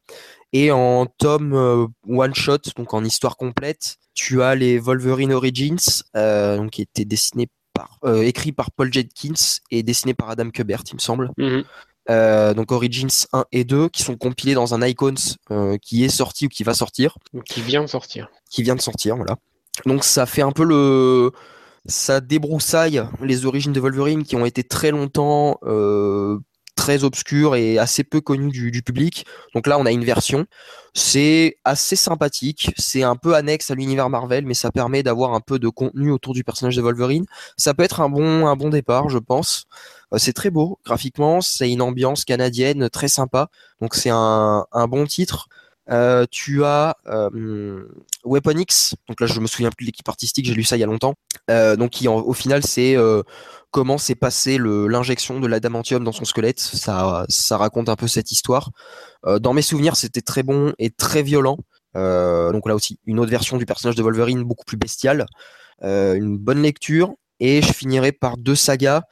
[0.52, 6.58] Et en tome one shot, donc en histoire complète, tu as les Wolverine Origins, euh,
[6.58, 10.82] donc qui étaient dessinés par, euh, écrit par Paul Jenkins et dessiné par Adam Kubert,
[10.90, 11.30] il me semble.
[11.38, 11.64] Mhm.
[12.08, 15.14] Euh, donc Origins 1 et 2 qui sont compilés dans un Icons
[15.82, 17.16] qui est sorti ou qui va sortir.
[17.44, 18.28] Qui vient de sortir.
[18.50, 19.36] Qui vient de sortir, voilà.
[19.86, 21.32] Donc ça fait un peu le,
[21.88, 25.58] ça débroussaille les origines de Wolverine qui ont été très longtemps
[26.76, 29.26] très obscur et assez peu connu du, public.
[29.54, 30.46] Donc là, on a une version.
[30.94, 32.70] C'est assez sympathique.
[32.76, 36.12] C'est un peu annexe à l'univers Marvel, mais ça permet d'avoir un peu de contenu
[36.12, 37.26] autour du personnage de Wolverine.
[37.56, 39.64] Ça peut être un bon, un bon départ, je pense.
[40.12, 41.40] Euh, c'est très beau graphiquement.
[41.40, 43.48] C'est une ambiance canadienne très sympa.
[43.80, 45.48] Donc c'est un, un bon titre.
[45.90, 47.84] Euh, tu as euh,
[48.24, 50.80] Weapon X, donc là je me souviens plus de l'équipe artistique, j'ai lu ça il
[50.80, 51.14] y a longtemps.
[51.50, 52.96] Euh, donc au final c'est
[53.70, 56.60] comment s'est passé l'injection de l'adamantium dans son squelette.
[56.60, 58.70] Ça, raconte un peu cette histoire.
[59.24, 61.58] Dans mes souvenirs, c'était très bon et très violent.
[61.94, 65.26] donc là aussi, une autre version du personnage de Wolverine beaucoup plus bestiale.
[65.82, 67.14] une bonne lecture.
[67.38, 69.02] Et je finirai par deux sagas.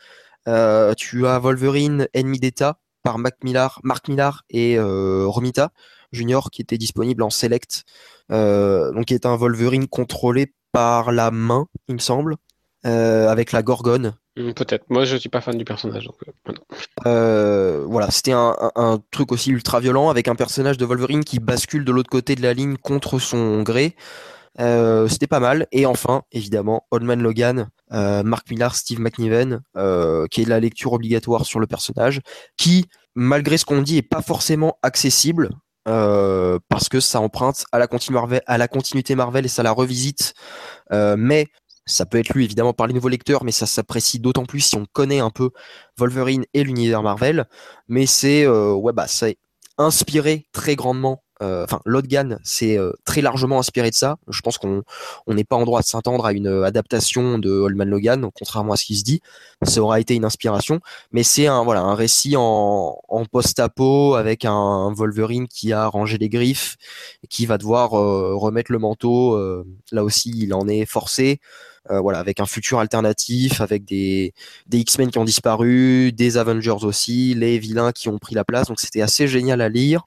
[0.97, 5.72] tu as Wolverine Ennemi d'État par Mark Millar et Romita
[6.15, 7.85] Junior qui était disponible en select,
[8.31, 12.37] euh, donc qui est un Wolverine contrôlé par la main, il me semble,
[12.87, 14.15] euh, avec la Gorgone.
[14.37, 14.85] Hmm, peut-être.
[14.89, 16.09] Moi, je suis pas fan du personnage.
[17.07, 21.39] Euh, voilà, c'était un, un, truc aussi ultra violent avec un personnage de Wolverine qui
[21.39, 23.95] bascule de l'autre côté de la ligne contre son gré.
[24.59, 25.67] c'était pas mal.
[25.71, 29.61] Et enfin, évidemment, Old Man Logan, Mark Millar, Steve McNiven,
[30.31, 32.21] qui est la lecture obligatoire sur le personnage,
[32.57, 35.51] qui, malgré ce qu'on dit, est pas forcément accessible.
[35.87, 37.87] Euh, parce que ça emprunte à la,
[38.68, 40.35] continuité Marvel et ça la revisite.
[40.93, 41.47] Euh, mais
[41.87, 44.76] ça peut être lu évidemment par les nouveaux lecteurs, mais ça s'apprécie d'autant plus si
[44.76, 45.51] on connaît un peu
[45.99, 47.47] Wolverine et l'univers Marvel.
[47.89, 49.37] Mais c'est euh, ouais bah c'est
[49.76, 51.22] inspiré très grandement
[51.65, 54.17] enfin Lodgan s'est euh, très largement inspiré de ça.
[54.29, 54.85] Je pense qu'on
[55.29, 58.77] n'est pas en droit de s'attendre à une euh, adaptation de Oldman Logan, contrairement à
[58.77, 59.21] ce qui se dit.
[59.63, 60.81] Ça aura été une inspiration,
[61.13, 66.29] mais c'est un voilà un récit en, post-apo avec un, Wolverine qui a rangé les
[66.29, 66.77] griffes
[67.23, 69.39] et qui va devoir remettre le manteau.
[69.93, 71.41] là aussi, il en est forcé.
[71.89, 74.35] voilà, avec un futur alternatif, avec des
[74.71, 78.69] X-Men qui ont disparu, des Avengers aussi, les vilains qui ont pris la place.
[78.69, 80.07] Donc c'était assez génial à lire.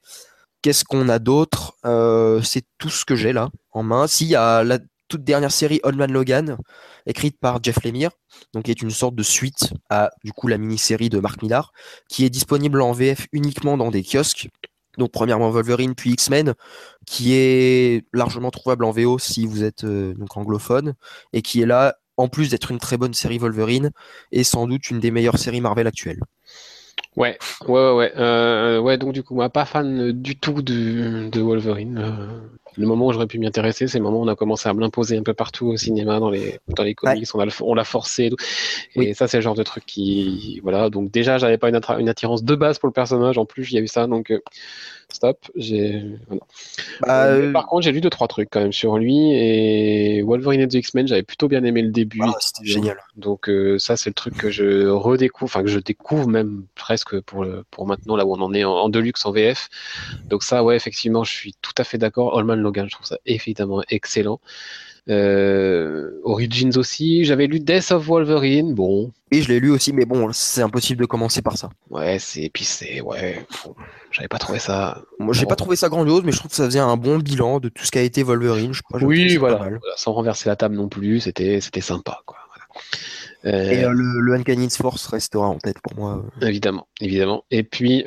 [0.62, 1.76] Qu'est-ce qu'on a d'autre?
[1.86, 4.08] Euh, C'est tout ce que j'ai là en main.
[4.08, 6.58] Si, il y a la toute dernière série Old Man Logan,
[7.06, 8.12] écrite par Jeff Lemire,
[8.54, 11.72] donc qui est une sorte de suite à du coup la mini-série de Mark Millar,
[12.10, 14.50] qui est disponible en VF uniquement dans des kiosques.
[14.98, 16.56] Donc premièrement Wolverine puis X-Men,
[17.06, 20.96] qui est largement trouvable en VO si vous êtes euh, anglophone,
[21.34, 23.92] et qui est là en plus d'être une très bonne série Wolverine,
[24.32, 26.20] et sans doute une des meilleures séries Marvel actuelles.
[27.18, 27.38] Ouais,
[27.68, 28.98] ouais, ouais, euh, ouais.
[28.98, 32.00] Donc du coup, moi, pas fan du tout de, de Wolverine.
[32.78, 34.70] Euh, le moment où j'aurais pu m'y intéresser, c'est le moment où on a commencé
[34.70, 37.28] à me l'imposer un peu partout au cinéma, dans les, dans les comics,
[37.62, 38.30] on, l'a forcé.
[38.96, 40.90] Et, ça, c'est le genre de truc qui, voilà.
[40.90, 43.38] Donc déjà, j'avais pas une, une, attirance de base pour le personnage.
[43.38, 44.40] En plus, il y a eu ça, donc euh,
[45.10, 45.40] stop.
[45.56, 46.04] J'ai.
[47.02, 50.22] Bah, euh, euh, par contre, j'ai lu deux trois trucs quand même sur lui et
[50.22, 51.08] Wolverine et the X-Men.
[51.08, 52.20] J'avais plutôt bien aimé le début.
[52.24, 52.98] Ah, c'était génial.
[53.16, 57.44] Donc ça, c'est le truc que je redécouvre, enfin que je découvre même presque pour
[57.44, 59.70] le, pour maintenant là où on en est en, deluxe en VF.
[60.26, 62.38] Donc ça, ouais, effectivement, je suis tout à fait d'accord.
[62.38, 64.40] Allman Logan, je trouve ça évidemment excellent.
[65.10, 69.12] Euh, Origins aussi, j'avais lu Death of Wolverine, bon.
[69.32, 71.70] Oui, je l'ai lu aussi, mais bon, c'est impossible de commencer par ça.
[71.90, 73.46] Ouais, c'est puis c'est ouais,
[74.12, 75.02] j'avais pas trouvé ça.
[75.20, 77.60] Moi, j'ai pas trouvé ça grandiose, mais je trouve que ça faisait un bon bilan
[77.60, 78.74] de tout ce qui a été Wolverine.
[78.74, 82.38] Je crois, oui, voilà, sans renverser la table non plus, c'était c'était sympa, quoi.
[83.46, 86.26] Euh, et euh, le, le, Uncanny Force restera en tête pour moi.
[86.42, 87.46] Évidemment, évidemment.
[87.50, 88.04] Et puis,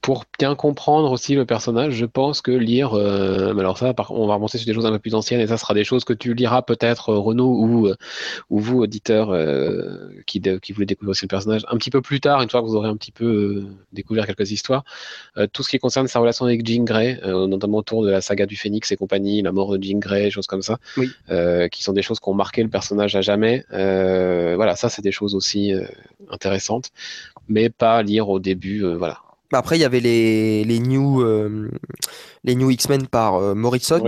[0.00, 4.58] pour bien comprendre aussi le personnage, je pense que lire, alors ça, on va remonter
[4.58, 6.62] sur des choses un peu plus anciennes, et ça sera des choses que tu liras
[6.62, 7.88] peut-être, Renaud, ou,
[8.50, 9.34] ou vous, auditeur,
[10.26, 12.66] qui, qui voulez découvrir aussi le personnage, un petit peu plus tard, une fois que
[12.66, 14.84] vous aurez un petit peu découvert quelques histoires.
[15.52, 18.56] tout ce qui concerne sa relation avec Jean Grey, notamment autour de la saga du
[18.56, 20.78] Phénix et compagnie, la mort de Jean Grey, choses comme ça,
[21.70, 25.02] qui sont des choses qui ont marqué le personnage à jamais euh, voilà, ça c'est
[25.02, 25.86] des choses aussi euh,
[26.30, 26.90] intéressantes,
[27.48, 29.18] mais pas lire au début, euh, voilà.
[29.52, 31.24] Après, il y avait les, les new,
[32.44, 34.02] les new X-Men par Morrison.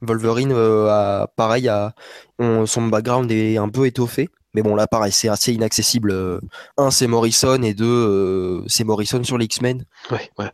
[0.00, 1.94] Wolverine, a, pareil, a,
[2.38, 4.28] son background est un peu étoffé.
[4.54, 6.40] Mais bon, là, pareil, c'est assez inaccessible.
[6.76, 9.84] Un, c'est Morrison, et deux, c'est Morrison sur les X-Men.
[10.10, 10.50] Ouais, ouais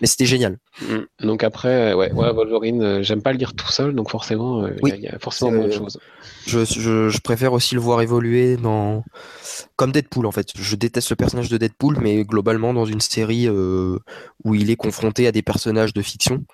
[0.00, 0.58] mais c'était génial.
[0.82, 1.26] Mm.
[1.26, 4.70] Donc après, ouais, ouais Wolverine, euh, j'aime pas le lire tout seul, donc forcément, euh,
[4.84, 5.98] il y, a forcément beaucoup de choses.
[6.46, 9.04] Je, je, je, préfère aussi le voir évoluer dans
[9.76, 10.48] comme Deadpool en fait.
[10.56, 13.98] Je déteste le personnage de Deadpool, mais globalement dans une série euh,
[14.44, 16.44] où il est confronté à des personnages de fiction.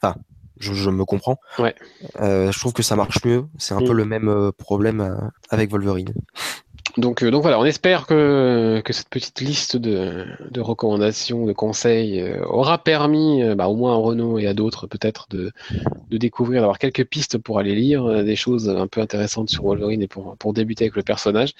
[0.00, 0.16] Enfin,
[0.58, 1.38] je, je me comprends.
[1.58, 1.74] Ouais.
[2.20, 3.44] je trouve que ça marche mieux.
[3.58, 3.96] C'est un peu mm.
[3.96, 6.12] le même problème avec Wolverine.
[6.98, 11.52] Donc, euh, donc voilà, on espère que, que cette petite liste de, de recommandations, de
[11.52, 15.52] conseils euh, aura permis euh, bah, au moins à Renault et à d'autres peut-être de,
[16.10, 20.02] de découvrir, d'avoir quelques pistes pour aller lire des choses un peu intéressantes sur Wolverine
[20.02, 21.52] et pour, pour débuter avec le personnage.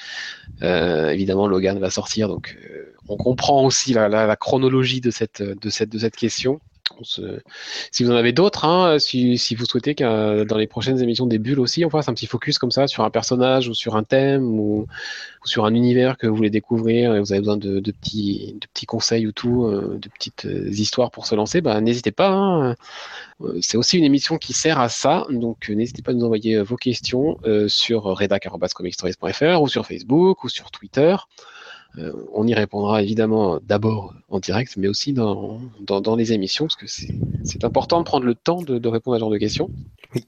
[0.60, 2.58] évidemment, Logan va sortir, donc
[3.08, 6.60] on comprend aussi la, la, la, chronologie de cette, de cette, de cette question.
[7.90, 11.38] Si vous en avez d'autres, hein, si, vous souhaitez que dans les prochaines émissions des
[11.38, 14.04] bulles aussi, on fasse un petit focus comme ça sur un personnage ou sur un
[14.04, 14.86] thème ou,
[15.44, 19.32] sur un univers que vous voulez découvrir et vous avez besoin de, petits, conseils ou
[19.32, 22.30] tout, euh, de petites euh, histoires pour se lancer, bah, n'hésitez pas.
[22.30, 22.74] Hein.
[23.42, 26.60] Euh, c'est aussi une émission qui sert à ça, donc n'hésitez pas à nous envoyer
[26.62, 27.38] vos questions
[27.68, 31.16] sur redac.comicstories.fr ou sur Facebook ou sur Twitter.
[32.34, 36.86] On y répondra évidemment d'abord en direct, mais aussi dans, dans, les émissions, parce que
[36.86, 39.70] c'est important de prendre le temps de, répondre à ce genre de questions.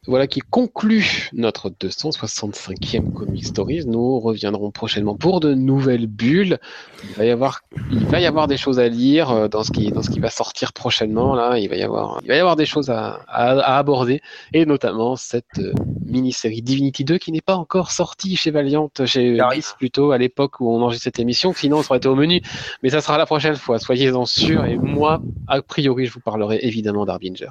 [0.07, 3.87] Voilà qui conclut notre 265e Comic Stories.
[3.87, 6.59] Nous reviendrons prochainement pour de nouvelles bulles.
[7.05, 9.71] Il va y avoir, il va y avoir des choses à lire euh, dans ce
[9.71, 11.35] qui, dans ce qui va sortir prochainement.
[11.35, 14.21] Là, il va y avoir, il va y avoir des choses à, à, aborder,
[14.53, 15.73] et notamment cette euh,
[16.05, 20.61] mini-série Divinity 2 qui n'est pas encore sortie chez Valiant, chez Vice plutôt à l'époque
[20.61, 21.55] où on enregistre cette émission.
[21.55, 22.43] Sinon, ça aurait été au menu,
[22.83, 23.79] mais ça sera la prochaine fois.
[23.91, 24.67] Soyez-en sûrs.
[24.67, 27.49] Et moi, a priori, je vous parlerai évidemment d'Arbinger.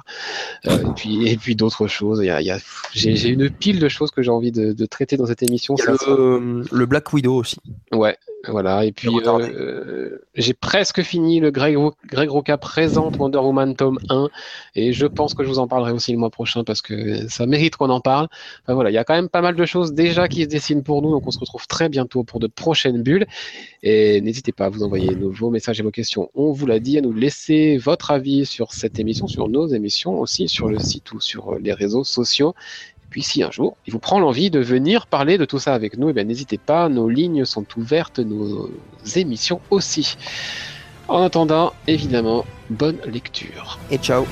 [0.66, 2.20] Euh, et puis, et puis d'autres choses.
[2.22, 2.56] Il y a, y a
[2.94, 5.74] j'ai une pile de choses que j'ai envie de, de, traiter dans cette émission.
[5.78, 7.58] Le, le, Black Widow aussi.
[7.92, 8.16] Ouais,
[8.48, 8.86] voilà.
[8.86, 11.76] Et puis, euh, j'ai presque fini le Greg,
[12.06, 14.28] Greg Roca présente Wonder Woman tome 1.
[14.76, 17.44] Et je pense que je vous en parlerai aussi le mois prochain parce que ça
[17.44, 18.28] mérite qu'on en parle.
[18.62, 20.82] Enfin, voilà, il y a quand même pas mal de choses déjà qui se dessinent
[20.82, 21.10] pour nous.
[21.10, 23.26] Donc, on se retrouve très bientôt pour de prochaines bulles.
[23.82, 26.29] Et n'hésitez pas à vous envoyer vos messages et vos questions.
[26.34, 30.20] On vous l'a dit, à nous laisser votre avis sur cette émission, sur nos émissions,
[30.20, 32.54] aussi sur le site ou sur les réseaux sociaux.
[33.10, 35.98] Puis si un jour il vous prend l'envie de venir parler de tout ça avec
[35.98, 38.70] nous, eh n'hésitez pas, nos lignes sont ouvertes, nos
[39.16, 40.16] émissions aussi.
[41.08, 43.80] En attendant, évidemment, bonne lecture.
[43.90, 44.24] Et ciao